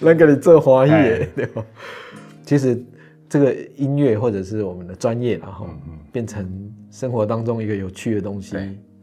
[0.00, 1.46] 来给 你做华语哎，对。
[1.46, 1.62] 吧？
[2.44, 2.82] 其实
[3.28, 5.66] 这个音乐或者是我们的专业，然后
[6.12, 6.48] 变成
[6.90, 8.56] 生活当中一个有趣的东西，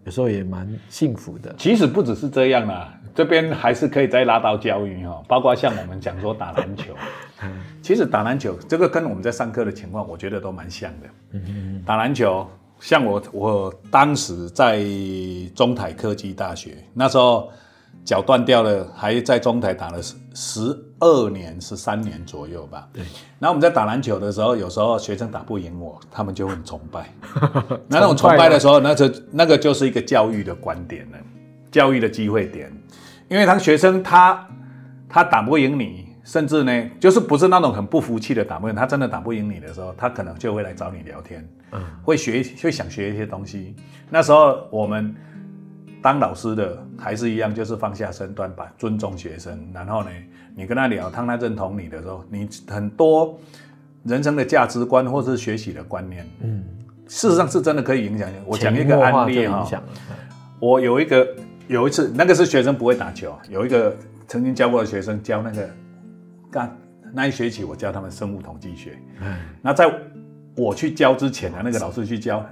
[0.06, 1.54] 有时候也蛮幸福的。
[1.58, 6.94] 其实不只是这样啦，这边还是可以再拉到教育哈，包括像我们讲说打篮球，
[7.82, 11.40] 其实打篮球这个跟我们在上课的情况，我觉得都蛮像的。
[11.86, 12.46] 打篮球，
[12.82, 14.84] 像我我当时在
[15.56, 17.50] 中台科技大学，那时候
[18.04, 22.86] 脚断掉了，还在中台打了十十二年、十三年左右吧。
[22.92, 23.02] 对。
[23.40, 27.10] 然后我们在打篮球的时候，有时候学生打不赢我，他们就很崇拜。
[27.88, 31.18] 那 那种崇拜的时候，那就那个就是一个教育的观点了，
[31.72, 32.70] 教育的机会点。
[33.28, 34.48] 因为当学生他
[35.10, 43.76] 他打不赢你，甚至呢，就是不是那种很不服气的打不赢，他真的打不赢你的时候，他可能就会来找你聊天，嗯会学会想学一些东西。
[44.10, 45.16] 那时候我们
[46.02, 50.10] 当老师的还是一样，就是放下身段，把尊重学生，然后呢，
[50.56, 53.40] 你跟他聊，当他认同你的时候，你很多
[54.04, 56.64] 人生的价值观或是学习的观念，嗯，
[57.08, 58.30] 事实上是真的可以影响。
[58.46, 59.68] 我讲一个案例哈。
[60.60, 61.28] 我有一个
[61.68, 63.96] 有一次，那个是学生不会打球，有一个
[64.28, 65.70] 曾经教过的学生教那个
[66.52, 66.76] 干
[67.14, 69.92] 那一学期我教他们生物统计学，嗯，那在
[70.56, 72.46] 我去教之前呢，那个老师去教，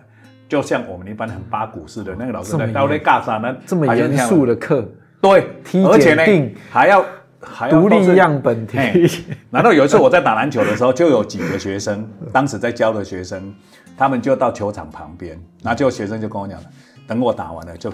[0.47, 3.55] 就像我们一般很八股似的，那个老师在到那干啥呢？
[3.65, 4.87] 这么严肃的课，
[5.21, 7.05] 对，梯而且呢还要
[7.39, 9.07] 还要独立样本题，嘿
[9.51, 13.53] 然后有一次我在打篮球的时候，就有几个学生，当时在教的学生，
[13.97, 16.59] 他们就到球场旁边，然后就学生就跟我讲，
[17.07, 17.91] 等我打完了就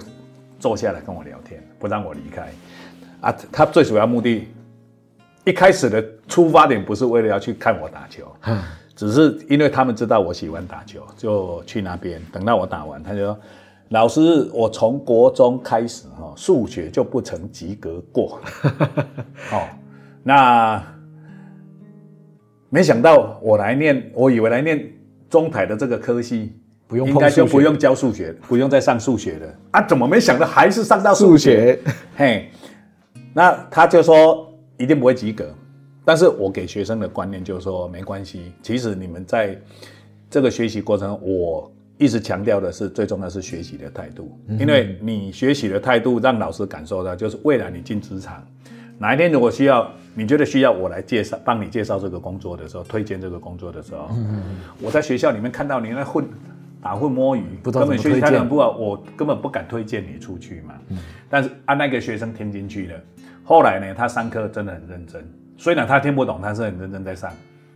[0.60, 2.48] 坐下来跟我聊天，不让我离开。
[3.20, 4.46] 啊，他最主要目的，
[5.44, 8.62] 一开始的出发点不是为了要去看我打球，嗯
[8.94, 13.36] 只是因为他们知道我喜欢打球，就去那边等到我打完，他就说。
[13.88, 18.40] 老师，我从国中开始哈，数学就不曾及格过。
[19.50, 19.66] 哦，
[20.22, 20.80] 那
[22.68, 24.92] 没想到我来念，我以为来念
[25.28, 26.52] 中台的这个科系，
[26.90, 29.80] 不用碰应该就不用教数学，不用再上数学了啊？
[29.80, 31.78] 怎么没想到还是上到数数学？
[32.16, 32.50] 嘿，
[33.32, 35.54] 那他就说一定不会及格，
[36.04, 39.56] 但是我给学生的观念就是说，没关系，其实你们在
[40.28, 48.44] 这个学习过程，我一直强调的是，最重要是学习的态度，因为你学习的态度让老师感受到，就是未来你进职场，
[48.98, 54.10] 哪一天如果需要，你觉得需要我来介绍，帮你介绍这个工作的时候，推荐这个工作的时候，
[54.82, 56.26] 我在学校里面看到你那混
[56.82, 60.74] 打混摸鱼，不知道根本学习怎么推荐态度不好，我根本不敢推荐你出去嘛。
[61.28, 63.00] 但是啊，那个学生听进去了，
[63.44, 65.24] 后来呢，他上课真的很认真，
[65.56, 67.30] 虽然他听不懂，他是很认真在上。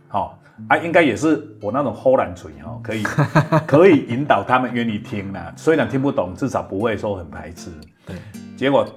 [0.07, 0.39] 好、
[0.69, 3.03] 啊，应该也是我那种齁懒嘴哦，可以
[3.67, 5.53] 可以引导他们愿意听啦。
[5.55, 7.69] 虽然听不懂，至少不会说很排斥。
[8.05, 8.15] 对，
[8.55, 8.87] 结果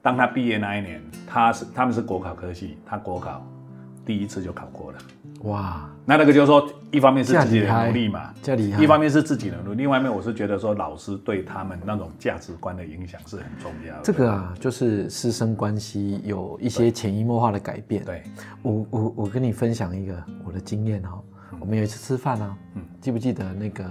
[0.00, 3.46] 当他毕业那一年，他是他们是国考科系，他国考
[4.04, 4.98] 第一次就考过了。
[5.42, 14.00] 哇，那那个就是说，一方面是自己的努力嘛，这厉害一方面是自己的努力，另外一面我是觉得说，老师对他们那种价值观的影响是很重要的。
[14.02, 18.04] 这个啊，就是师生关系有一些潜移默化的改变。
[18.04, 18.22] 对，
[18.62, 21.22] 我我我跟你分享一个我的经验哦、
[21.60, 22.82] 我们有一次吃饭啊，嗯。
[23.00, 23.84] 记不记得那个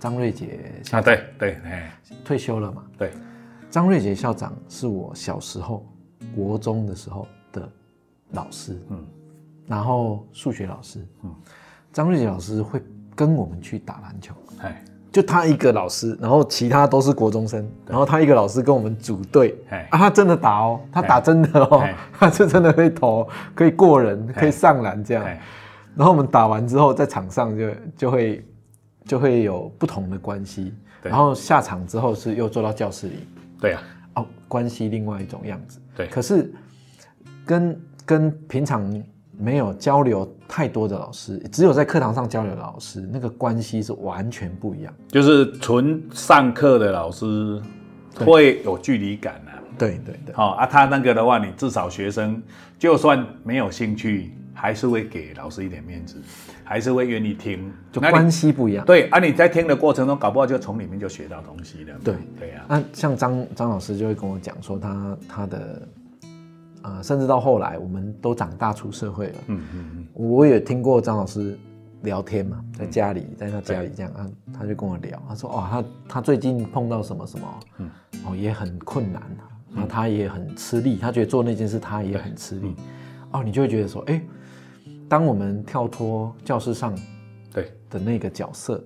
[0.00, 1.94] 张瑞杰校啊，长对对，哎，
[2.24, 2.82] 退休了嘛？
[2.96, 3.12] 对，
[3.68, 5.86] 张瑞杰校长是我小时候
[6.34, 7.68] 国中的时候的
[8.30, 9.04] 老师，嗯
[9.66, 11.34] 然后数学老师，嗯。
[11.92, 12.82] 张瑞杰老师会
[13.14, 14.84] 跟我们去打篮球，哎。
[15.12, 19.86] 就他一个老师，然后其他都是国中生，然后他一个老师跟我们组队，哎。
[19.92, 25.22] 啊，他真的打哦，他打真的哦哎， 他是真的会投，可以过人，可以上篮这样。
[25.24, 25.40] 哎，
[25.94, 28.44] 然后我们打完之后，在场上就就会
[29.04, 33.28] 就会有不同的关系，然后下场之后是又坐到教室里，
[33.60, 33.82] 对啊，
[34.16, 35.78] 哦，关系另外一种样子。
[35.96, 36.08] 对。
[36.08, 36.52] 可是
[37.46, 38.82] 跟跟平常
[39.38, 44.94] 没有交流太多的老师，只有在课堂上交流的老师，那个关系是完全不一样。
[45.08, 47.60] 就是纯上课的老师
[48.14, 49.58] 对会有距离感啊。
[49.76, 52.40] 对对对，好、啊，他那个的话，你至少学生
[52.78, 56.16] 就算没有兴趣，还是会给老师一点面子，
[56.62, 57.72] 还是会愿意听。
[57.90, 58.86] 就关系不一样。
[58.86, 61.94] 对啊，你在听的过程中，搞不好就从里面就学到东西了。
[62.04, 65.82] 对对呀、那像张张老师就会跟我讲说他他的，
[66.84, 71.58] 呃，甚至到后来我们都长大出社会了，嗯嗯嗯，我也听过张老师
[72.02, 77.90] 聊天嘛，在家里，在他家里这样啊，他就跟我聊，他说哦，他他最近碰到什么什么，嗯，
[78.26, 82.76] 哦也很困难啊，然后他也很吃力，他觉得做那件事他也很吃力，
[83.32, 84.20] 哦，你就会觉得说，哎，
[85.08, 86.94] 当我们跳脱教室上
[87.50, 88.84] 对，的那个角色，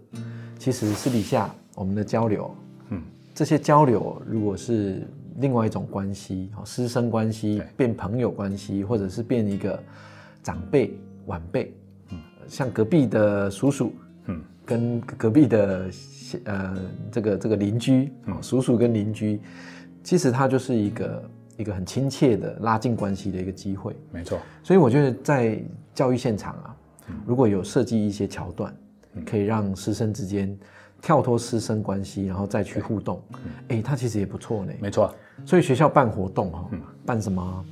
[0.57, 2.55] 其实私底下我们的交流，
[2.91, 3.03] 嗯，
[3.35, 5.05] 这些交流如果是
[5.41, 7.67] 另外一种关系，哦，师生关系对。
[7.77, 9.79] 变朋友关系，或者是变一个
[10.43, 11.75] 长辈晚辈，
[12.11, 13.93] 嗯，像隔壁的叔叔，
[14.27, 15.91] 嗯，跟隔壁的
[16.45, 16.79] 呃
[17.11, 19.41] 这个这个邻居，哦，叔叔跟邻居，
[20.03, 23.95] 其实它就是一个一个很亲切的拉近关系的一个机会。
[24.11, 25.63] 没错，所以我觉得在
[25.95, 26.77] 教育现场啊，
[27.27, 28.75] 如果有设计一些桥段，
[29.25, 30.57] 可以让师生之间
[31.01, 33.23] 跳脱师生关系，然后再去互动，
[33.69, 34.73] 哎，他其实也不错呢。
[34.81, 35.15] 没错，
[35.47, 36.71] 所以学校办活动哦，
[37.07, 37.65] 办什么？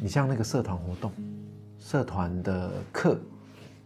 [0.00, 1.10] 你像那个社团活动，
[1.78, 3.18] 社团的课，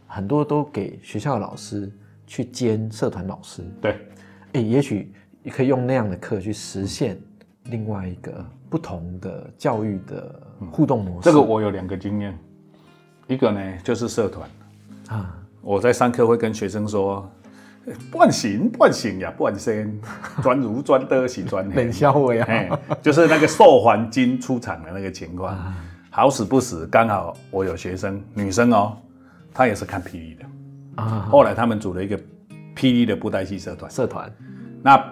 [0.06, 1.92] 很多都给学校的老师
[2.26, 3.62] 去兼社团老师。
[3.82, 3.98] 对，
[4.54, 5.12] 哎，也许
[5.42, 7.20] 也可以用那样的课去实现
[7.64, 11.26] 另外一个不同的教育的互动模式。
[11.26, 12.36] 这个我有两个经验，
[13.28, 14.50] 一个呢就是社团，
[15.08, 17.30] 啊，我在上课会跟学生说。
[18.10, 20.00] 半醒半醒呀，半仙，
[20.42, 22.44] 专如专的是专 黑冷笑话啊。
[22.48, 22.70] 哎，
[23.02, 25.56] 就是那个寿环金出场的那个情况，
[26.10, 28.96] 好死不死，刚好我有学生，女生哦，
[29.52, 32.16] 她也是看霹雳的，啊，后来他们组了一个
[32.76, 33.90] 霹雳的布袋戏社团。
[33.90, 34.30] 社团
[34.82, 35.02] 那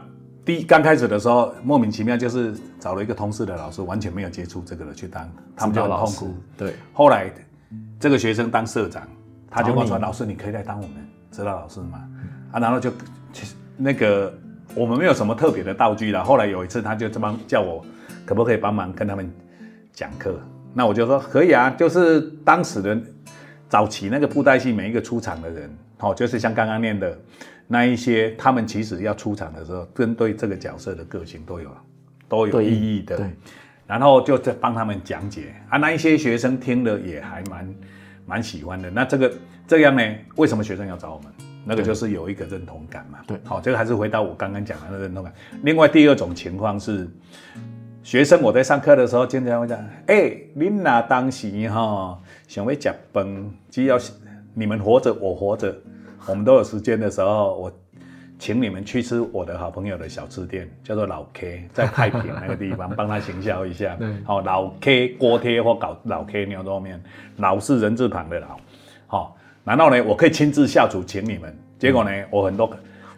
[0.45, 7.31] 第一刚开始的时候，莫名其妙就是找了一个通识的老师，完全没有接触这个的去当，他们就很痛苦。，对，后来
[8.01, 9.07] 这个学生当社长，
[9.51, 10.93] 他就跟我说：“老师，你可以来当我们
[11.31, 12.03] 指导老师吗？”
[12.53, 12.91] 啊，然后就
[13.33, 14.33] 其实那个
[14.75, 16.23] 我们没有什么特别的道具了。
[16.25, 17.85] 后来有一次，他就这帮叫我
[18.25, 19.31] 可不可以帮忙跟他们
[19.93, 20.41] 讲课。
[20.75, 22.99] 那我就说可以啊，就是当时的
[23.69, 27.19] 早期那个布袋戏每一个出场的人，哦，就是像刚刚念的
[27.67, 31.71] 那一些，他们其实要出场的时候，针对这个角色的个性都有
[32.29, 33.17] 都有意义的。
[33.17, 33.27] 对，
[33.87, 37.75] 然后就在帮他们讲解啊，那一些学生听了也还蛮
[38.27, 38.91] 蛮喜欢的。
[38.91, 39.33] 那这个
[39.67, 40.03] 这样呢，
[40.37, 41.48] 为什么学生要找我们？
[41.69, 43.19] 那个就是有一个认同感嘛。
[43.27, 45.33] 对好、这个还是回到我刚刚讲的那个认同感。
[45.62, 47.07] 另外第二种情况是，
[48.03, 53.99] 学生我在上课的时候经常会讲，哎、恁哪当时哈想要吃饭，只要
[54.55, 55.75] 你们活着，我活着，
[56.27, 57.73] 我们都有时间的时候，我
[58.39, 63.97] 请你们去吃我的好朋友的小吃店，叫做老 K，在太平那个地方，帮他行销一下。
[63.97, 67.03] 对好、老 K 锅贴或搞老 K 牛肉面，
[67.37, 68.57] 老是人字旁的老。
[69.07, 69.37] 好、
[69.69, 71.55] 然后呢，我可以亲自下厨请你们。
[71.79, 72.69] 结果呢，我很多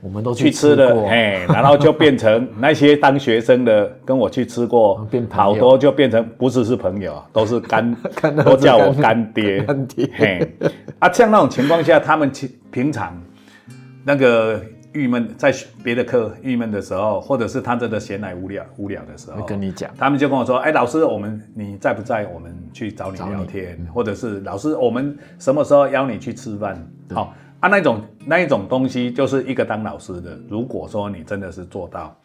[0.02, 7.94] 我们都去吃吃了，过，哎，然后就变成 那些当学生的跟我去吃过变，好多就变成不是是朋友，都是干
[8.44, 10.10] 都叫我干干爹， 干爹。
[10.14, 10.52] 嘿，
[10.98, 13.14] 啊，像那种情况下，他们平平常
[14.04, 14.60] 那个
[14.92, 22.26] 郁闷，在别的课郁闷的时候，或者是他真的闲来无聊无聊的时候会，跟你讲，他们就跟我说：“哎，老师，我们你在不在？
[22.26, 26.76] 我们去找你找你聊天，或者是老师，我们什么时候邀你去吃饭？
[27.14, 30.38] 好、啊，那种那一种东西，就是一个当老师的。
[30.48, 32.16] 如果说你真的是做到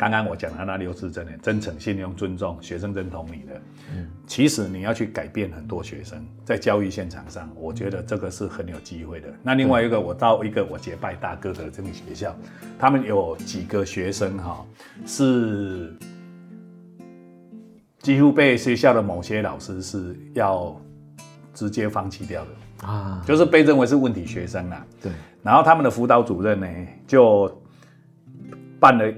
[0.00, 3.60] 刚刚我讲的那六字真的真诚、信用、尊重，学生认同你的，
[3.94, 4.08] 嗯。
[4.26, 9.28] 其实你要去改变很多学生，在教育现场上，我觉得这个是很有机会的。
[9.42, 12.34] 那另外一个，我到一个我结拜大哥的这个学校，
[12.78, 14.64] 他们有几个学生哈、
[15.04, 15.94] 是
[17.98, 20.74] 几乎被学校的某些老师是要
[21.52, 24.82] 直接放弃掉的，啊，就是被认为是问题学生啦。
[25.02, 26.66] 对，然后他们的辅导主任呢，
[27.06, 27.62] 就
[28.78, 29.12] 办了，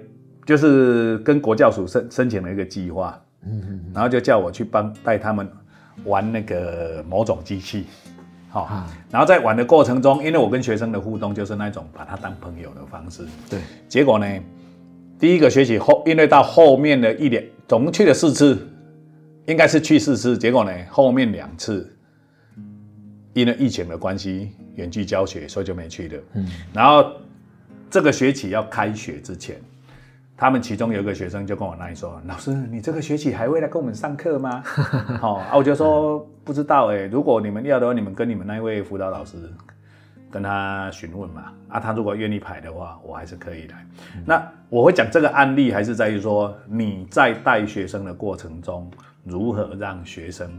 [0.52, 5.50] 就是跟国教署申申请了一个计划，嗯然后就叫我去帮带他们
[6.04, 7.86] 玩那个某种机器，
[8.50, 8.86] 好、啊。
[9.10, 14.26] 然后在玩的过程中，因为我跟学生的互动就是那种把他当朋友的方式，对，结果呢，
[15.18, 18.68] 第一个学期后，因为到后面的一年，总共去了四次，
[19.46, 21.90] 应该是去四次，结果呢，后面两次
[23.32, 26.22] 因为疫情的关系，远距教学，所以就没去了。
[26.34, 27.10] 嗯，然后
[27.88, 29.56] 这个学期要开学之前，
[30.42, 34.60] 他们其中有一个学生就跟我那说：“老师，你这个学期还会来跟我们上课吗？”
[35.22, 39.36] 好、啊，我就说不知道哎、如果你们要的话，你们跟你们那位辅导老师
[40.32, 41.52] 跟他询问嘛。
[41.68, 43.86] 啊，他如果愿意排的话，我还是可以来。
[44.26, 48.90] 那我会讲这个案例，还是在于说你在带学生的过程中，
[49.22, 50.50] 如何让学生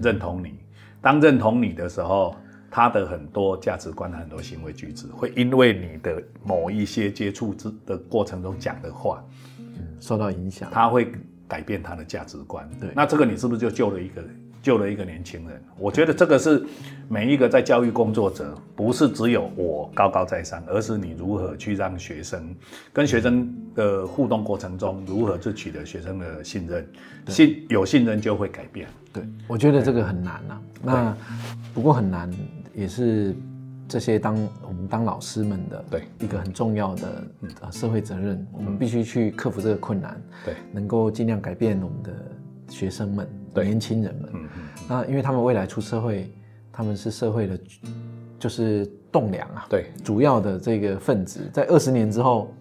[0.00, 0.54] 认同你。
[1.02, 2.36] 当认同你的时候，
[2.70, 9.24] 他的很多价值观、很多行为举止，会因为你的某一些接触之的过程中讲的话，
[10.00, 11.10] 受到影响，他会
[11.46, 12.68] 改变他的价值观。
[12.78, 14.22] 对那这个你是不是就救了一个
[14.60, 15.62] 救了一个年轻人？
[15.78, 16.66] 我觉得这个是
[17.08, 22.54] 每一个在教育工作者，不是只有我高高在上，而是你如何去让学生
[22.92, 26.86] 跟学生的互动过程中，如何去取得学生的信任，
[27.28, 28.86] 信有信任就会改变。
[29.10, 30.60] 对，我觉得这个很难啊。
[30.82, 31.16] 那
[31.72, 32.30] 不过很难，
[32.78, 33.34] 也是
[33.88, 36.02] 这些当我们当老师们的对。
[36.20, 37.24] 一个很重要的
[37.62, 42.12] 呃社会责任，我们必须去克服这个困难，对，能够尽量改变我们的
[42.68, 44.30] 学生们、年轻人们。
[44.32, 46.32] 嗯嗯，那因为他们未来出社会，
[46.70, 47.58] 他们是社会的，
[48.38, 52.54] 就是栋梁啊，对，主要的这个分子，在二十年之后，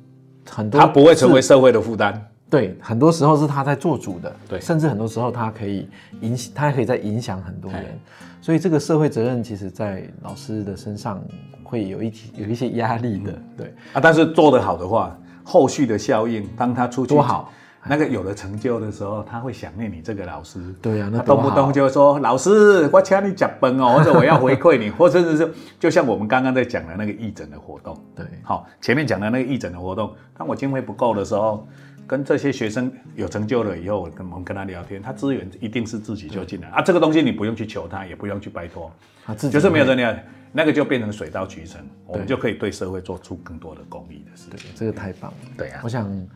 [0.50, 2.26] 很多他不会成为社会的负担。
[2.50, 4.62] 对，很多时候是他在做主的，对。
[4.62, 5.90] 甚至很多时候他可以
[6.22, 7.82] 影响，他可以在影响很多人。
[7.82, 7.98] 哎，
[8.42, 11.22] 所以这个社会责任其实在老师的身上
[11.64, 17.52] 会有一体有一些压力的，对，啊，但是做得好的话，后续的效应，当他出去多好，
[17.90, 20.60] 那个有了成就的时候，他会想念你这个老师。
[20.82, 28.26] 对啊，那动不动就会说：“老师，我请你讲崩哦， 或者我要回馈你，或者是就像我们刚刚在讲的那个义诊的活动，对。
[28.44, 31.68] 好，前面讲的那个义诊的活动，当我经费不够的时候，
[32.08, 36.82] 跟这些学生有成就了以后，我跟我们跟他聊天，他资源一定是自己就进来啊。
[36.82, 38.90] 这个东西你不用去求他，也不用去拜托，
[39.26, 45.38] 他自己就是没有会人聊，那个就变成水到渠成，我们就可以对社会做出更多的公益的事对情。，这个太棒了。
[45.58, 46.28] 对啊我，想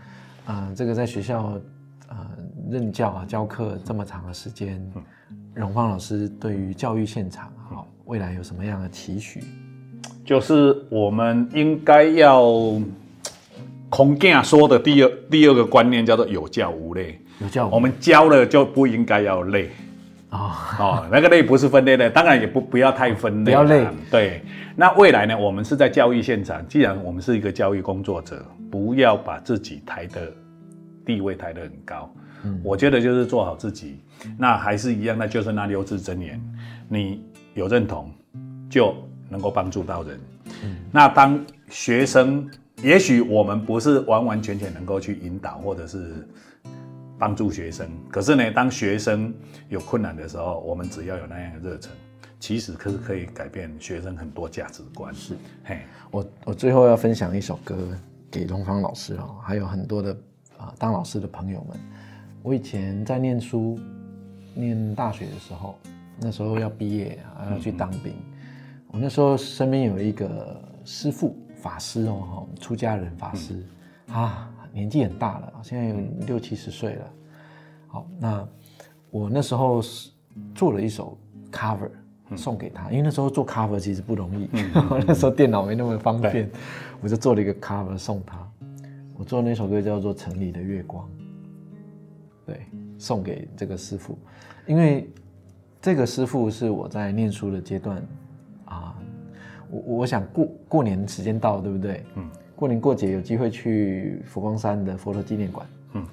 [0.45, 1.59] 啊、这个在学校
[2.09, 2.29] 啊、
[2.69, 5.03] 任教啊教课这么长的时间，嗯
[5.53, 9.41] 荣芳老师对于教育现场哈、未来有什么样的期许？
[10.25, 12.43] 就是我们应该要
[13.91, 17.19] 孔健说的第二第二个观念叫做有教无类。
[17.39, 19.69] 有教我们教了就不应该要累。
[20.29, 23.87] 哦、哦，那个累不是分类的，当然也不不要太分类啦，不要累。
[24.09, 24.41] 对，
[24.77, 30.31] 那未来呢，我们是在教育现场，既然我们是一个教育工作者，不要把自己抬的
[31.05, 32.09] 地位抬得很高。
[32.63, 33.99] 我觉得就是做好自己，
[34.37, 36.41] 那还是一样，那就是那六字真言，
[36.87, 37.21] 你
[37.53, 38.09] 有认同，
[38.69, 38.95] 就
[39.27, 40.17] 能够帮助到人。
[40.91, 42.49] 那当学生，
[42.83, 46.27] 也许我们不是完完全全能够去引导或者是
[47.19, 49.31] 帮助学生，可是呢，当学生
[49.69, 51.91] 有困难的时候，我们只要有那样的热忱，
[52.39, 55.13] 其实可是可以改变学生很多价值观。
[55.13, 57.75] 是，嘿，我我最后要分享一首歌
[58.31, 60.17] 给东方老师哦，还有很多的
[60.57, 61.79] 啊、当老师的朋友们。
[62.41, 63.79] 我以前在念书，
[64.55, 65.77] 念大学的时候，
[66.19, 68.15] 那时候要毕业啊，要去当兵。
[68.87, 73.63] 我那时候身边有一个师傅，法师哦，哈，出家人法师、
[74.11, 75.95] 啊，年纪很大了，现在有
[76.25, 77.05] 六七十岁了。
[77.87, 78.47] 好，那
[79.09, 80.09] 我那时候是
[80.55, 81.17] 做了一首
[81.51, 81.89] cover
[82.35, 84.49] 送给他，因为那时候做 cover 其实不容易，
[85.05, 86.49] 那时候电脑没那么方便，
[87.01, 88.37] 我就做了一个 cover 送他。
[89.17, 91.05] 我做那首歌叫做《城里的月光》，
[92.45, 92.65] 对，
[92.97, 94.17] 送给这个师傅，
[94.65, 95.07] 因为
[95.79, 98.01] 这个师傅是我在念书的阶段
[98.65, 98.95] 啊，
[99.71, 102.03] 我我想过过年时间到了，对不对？
[102.15, 106.05] 嗯，过年过节有机会去佛光山的佛陀纪念馆，嗯，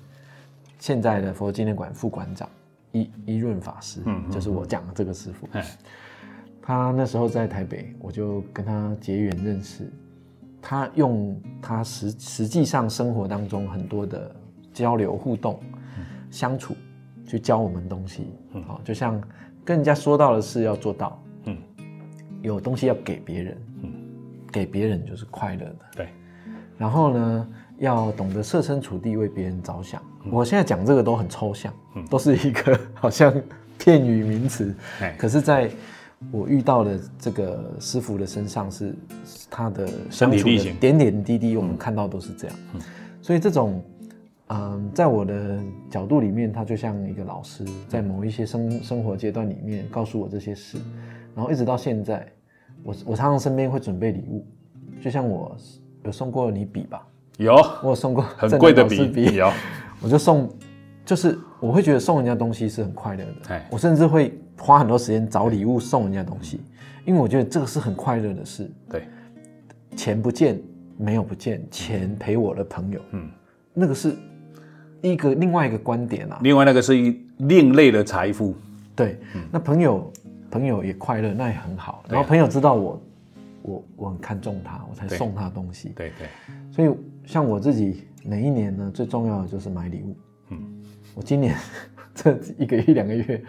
[0.79, 2.49] 现在的佛陀纪念馆副馆长
[2.93, 5.49] 一一润法师，嗯，就是我讲的这个师傅，
[6.63, 9.91] 他那时候在台北，我就跟他结缘认识。
[10.61, 14.35] 他用他实实际上生活当中很多的
[14.73, 15.61] 交流互动、
[16.31, 16.75] 相处，
[17.25, 18.29] 去教我们东西。
[18.67, 19.23] 好，就像
[19.65, 21.23] 跟人家说到的事要做到。
[22.39, 23.59] 嗯，有东西要给别人。
[23.83, 23.93] 嗯，
[24.51, 25.79] 给别人就是快乐的。
[25.97, 26.09] 对。
[26.77, 30.01] 然后呢，要懂得设身处地为别人着想。
[30.31, 31.73] 我现在讲这个都很抽象，
[32.09, 33.35] 都是一个好像
[33.79, 34.75] 片语名词。
[35.17, 35.71] 可是，在
[36.31, 38.95] 我遇到的这个师傅的身上是
[39.51, 42.57] 他的相处的点点滴滴，我们看到都是这样。
[43.23, 43.83] 所以这种，
[44.49, 45.59] 嗯，在我的
[45.91, 50.79] 角度里面，他就像一个老师，在某一些生生活阶段里面告诉我这些事，
[51.35, 52.27] 然后一直到现在，
[52.83, 54.47] 我我常常身边会准备礼物，
[55.01, 55.57] 就像我
[56.05, 57.07] 有送过你笔吧？
[57.37, 59.51] 有，我有送过很贵的笔，有，
[60.03, 60.49] 我就送，
[61.05, 64.39] 就是我会觉得送人家东西是很快乐的，我甚至会。
[64.61, 66.61] 花很多时间找礼物送人家东西，
[67.05, 68.69] 因为我觉得这个是很快乐的事。
[68.91, 69.05] 对，
[69.95, 70.61] 钱不见，
[70.97, 73.31] 没有不见，钱陪我的朋友，嗯，
[73.73, 74.17] 那个是
[75.01, 76.41] 一个另外一个观点啊。
[76.43, 78.53] 另外那个是一另类的财富。
[78.97, 79.17] 对，
[79.53, 80.13] 那朋友
[80.51, 82.05] 朋友也快乐，那也很好。
[82.09, 83.03] 然后朋友知道我，
[83.63, 85.91] 我我很看重他，我才送他东西。
[85.97, 86.29] 对对。
[86.71, 86.91] 所以
[87.25, 90.17] 像我自己每一年呢，最重要的就是买礼物。
[90.51, 90.59] 嗯，
[91.15, 91.57] 我今年
[92.15, 93.43] 这一个月两个月。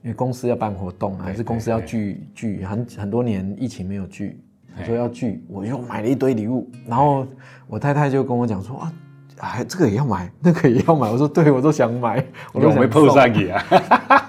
[0.00, 4.40] 因为公司要办活动，还是公司要聚聚，很很多年疫情没有聚，
[4.84, 7.26] 说要聚，我又买了一堆礼物，然后
[7.66, 8.92] 我太太就跟我讲说啊，
[9.38, 13.60] 哎，这个也要买，那个也要买，我说对，我都想买，我都没碰上你啊，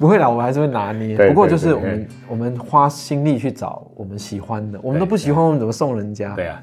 [0.00, 6.34] 不会啦，我还是会拿捏，不过就是我们我们花心力去找我们喜欢的，我们都不喜欢，我们怎么送人家？
[6.34, 6.62] 对啊，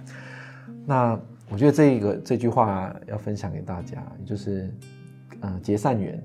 [0.85, 1.19] 那
[1.49, 4.73] 我觉得这个这句话要分享给大家，就是
[5.41, 6.21] 嗯，结善缘。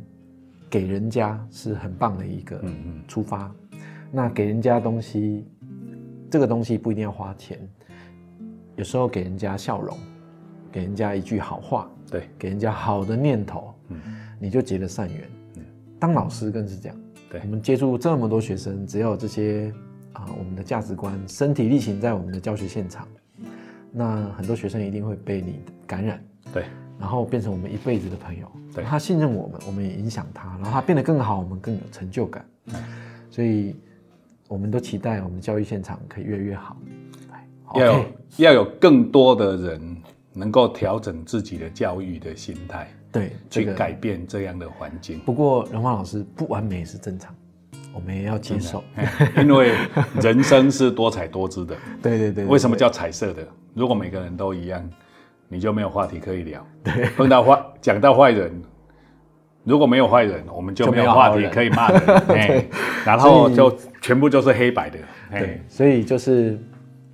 [0.70, 2.58] 给人家是很棒的一个
[3.06, 3.54] 出发，
[4.10, 5.46] 那给人家东西，
[6.30, 7.58] 这个东西不一定要花钱，
[8.76, 9.94] 有时候给人家笑容，
[10.72, 14.00] 给人家一句好话，对，给人家好的念头，嗯，
[14.40, 15.20] 你就结了善缘。
[16.02, 16.98] 当老师更是这样，
[17.30, 19.72] 对，我们接触这么多学生，只要有这些
[20.14, 23.06] 啊，我们的价值观身体力行在我们的教学现场，
[23.92, 26.20] 那很多学生一定会被你感染，
[26.52, 26.64] 对。
[26.98, 32.44] 然后变成我们一辈子的朋友，对他信任我们，我们也影响他，然后他变得更好，我们更有成就感。
[33.30, 33.76] 所以，
[34.48, 36.76] 我们都期待我们教育现场可以越来越好。
[37.76, 38.04] 要有
[38.38, 39.96] 要有更多的人
[40.32, 45.20] 能够调整自己的教育的心态，对，去改变这样的环境。
[45.20, 47.32] 不过，荣华老师不完美是正常，
[47.92, 48.82] 我们也要接受，
[49.36, 49.74] 因为
[50.20, 51.76] 人生是多彩多姿的。
[52.02, 53.46] 对对对，为什么叫彩色的？
[53.74, 54.88] 如果每个人都一样。
[55.48, 56.66] 你就没有话题可以聊。
[56.82, 58.50] 对，碰到坏讲到坏人，
[59.64, 62.00] 如果没有坏人，我们就没有话题可以骂人。
[62.26, 62.70] 对，
[63.04, 64.98] 然后就全部就是黑白的。
[65.30, 66.58] 对，所以就是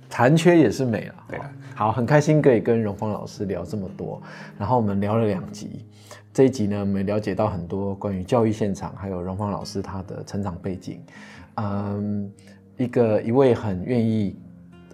[0.07, 1.15] 残缺也是美了。
[1.27, 1.39] 对，
[1.79, 4.21] 好，很开心可以跟荣芳老师聊这么多，
[4.57, 5.85] 然后我们聊了两集，
[6.33, 10.99] 这一集呢，我们了解到很多关于教育现场，还有荣芳老师他的成长背景。
[11.55, 12.29] 嗯，
[12.75, 14.35] 一个一位很愿意。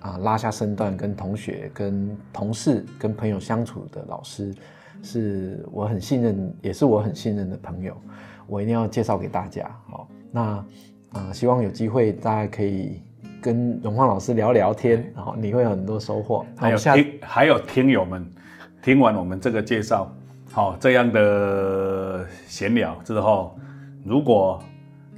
[0.02, 4.54] 啊，拉下身段跟同学、跟同事、跟朋友相处的老师，
[5.02, 7.98] 是我很信任，也是我很信任的朋友，
[8.46, 9.76] 我一定要介绍给大家。
[9.88, 10.64] 好，那
[11.14, 13.02] 啊，希望有机会大家可以
[13.46, 16.44] 跟荣芳老师聊聊天，然后你会有很多收获。
[16.58, 18.28] 还有听，还有听友们
[18.82, 20.12] 听完我们这个介绍，
[20.52, 23.56] 好这样的闲聊之后，
[24.04, 24.60] 如果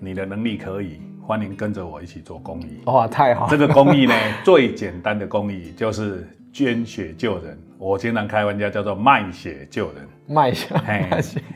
[0.02, 1.00] 你的能力可以。
[1.28, 3.06] 欢迎跟着我一起做公益哇！
[3.06, 4.14] 太好，这个公益呢，
[4.46, 7.60] 最简单的公益就是捐血救人。
[7.78, 10.74] 我经常开玩笑叫做卖血救人，卖血，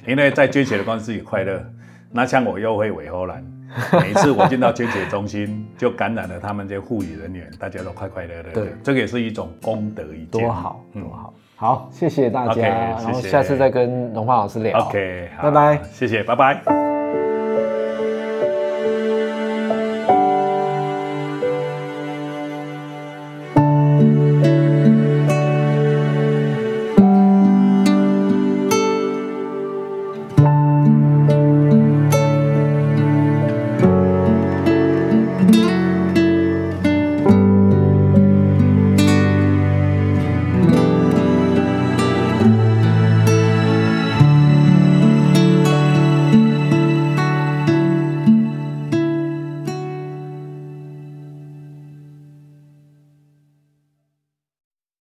[0.05, 1.65] 因为在捐血的过程自己快乐。
[2.11, 3.41] 那像我又会尾后兰，
[4.01, 8.51] 每次我进到捐血中心，就感染了他们这些护理人员，大家都快快乐乐。
[8.53, 10.41] 对，这个也是一种功德一件。
[10.41, 14.79] 多好，多好，好，谢谢大家，然后下次再跟荣华老师聊。
[14.79, 16.90] OK，拜拜，谢谢，拜拜。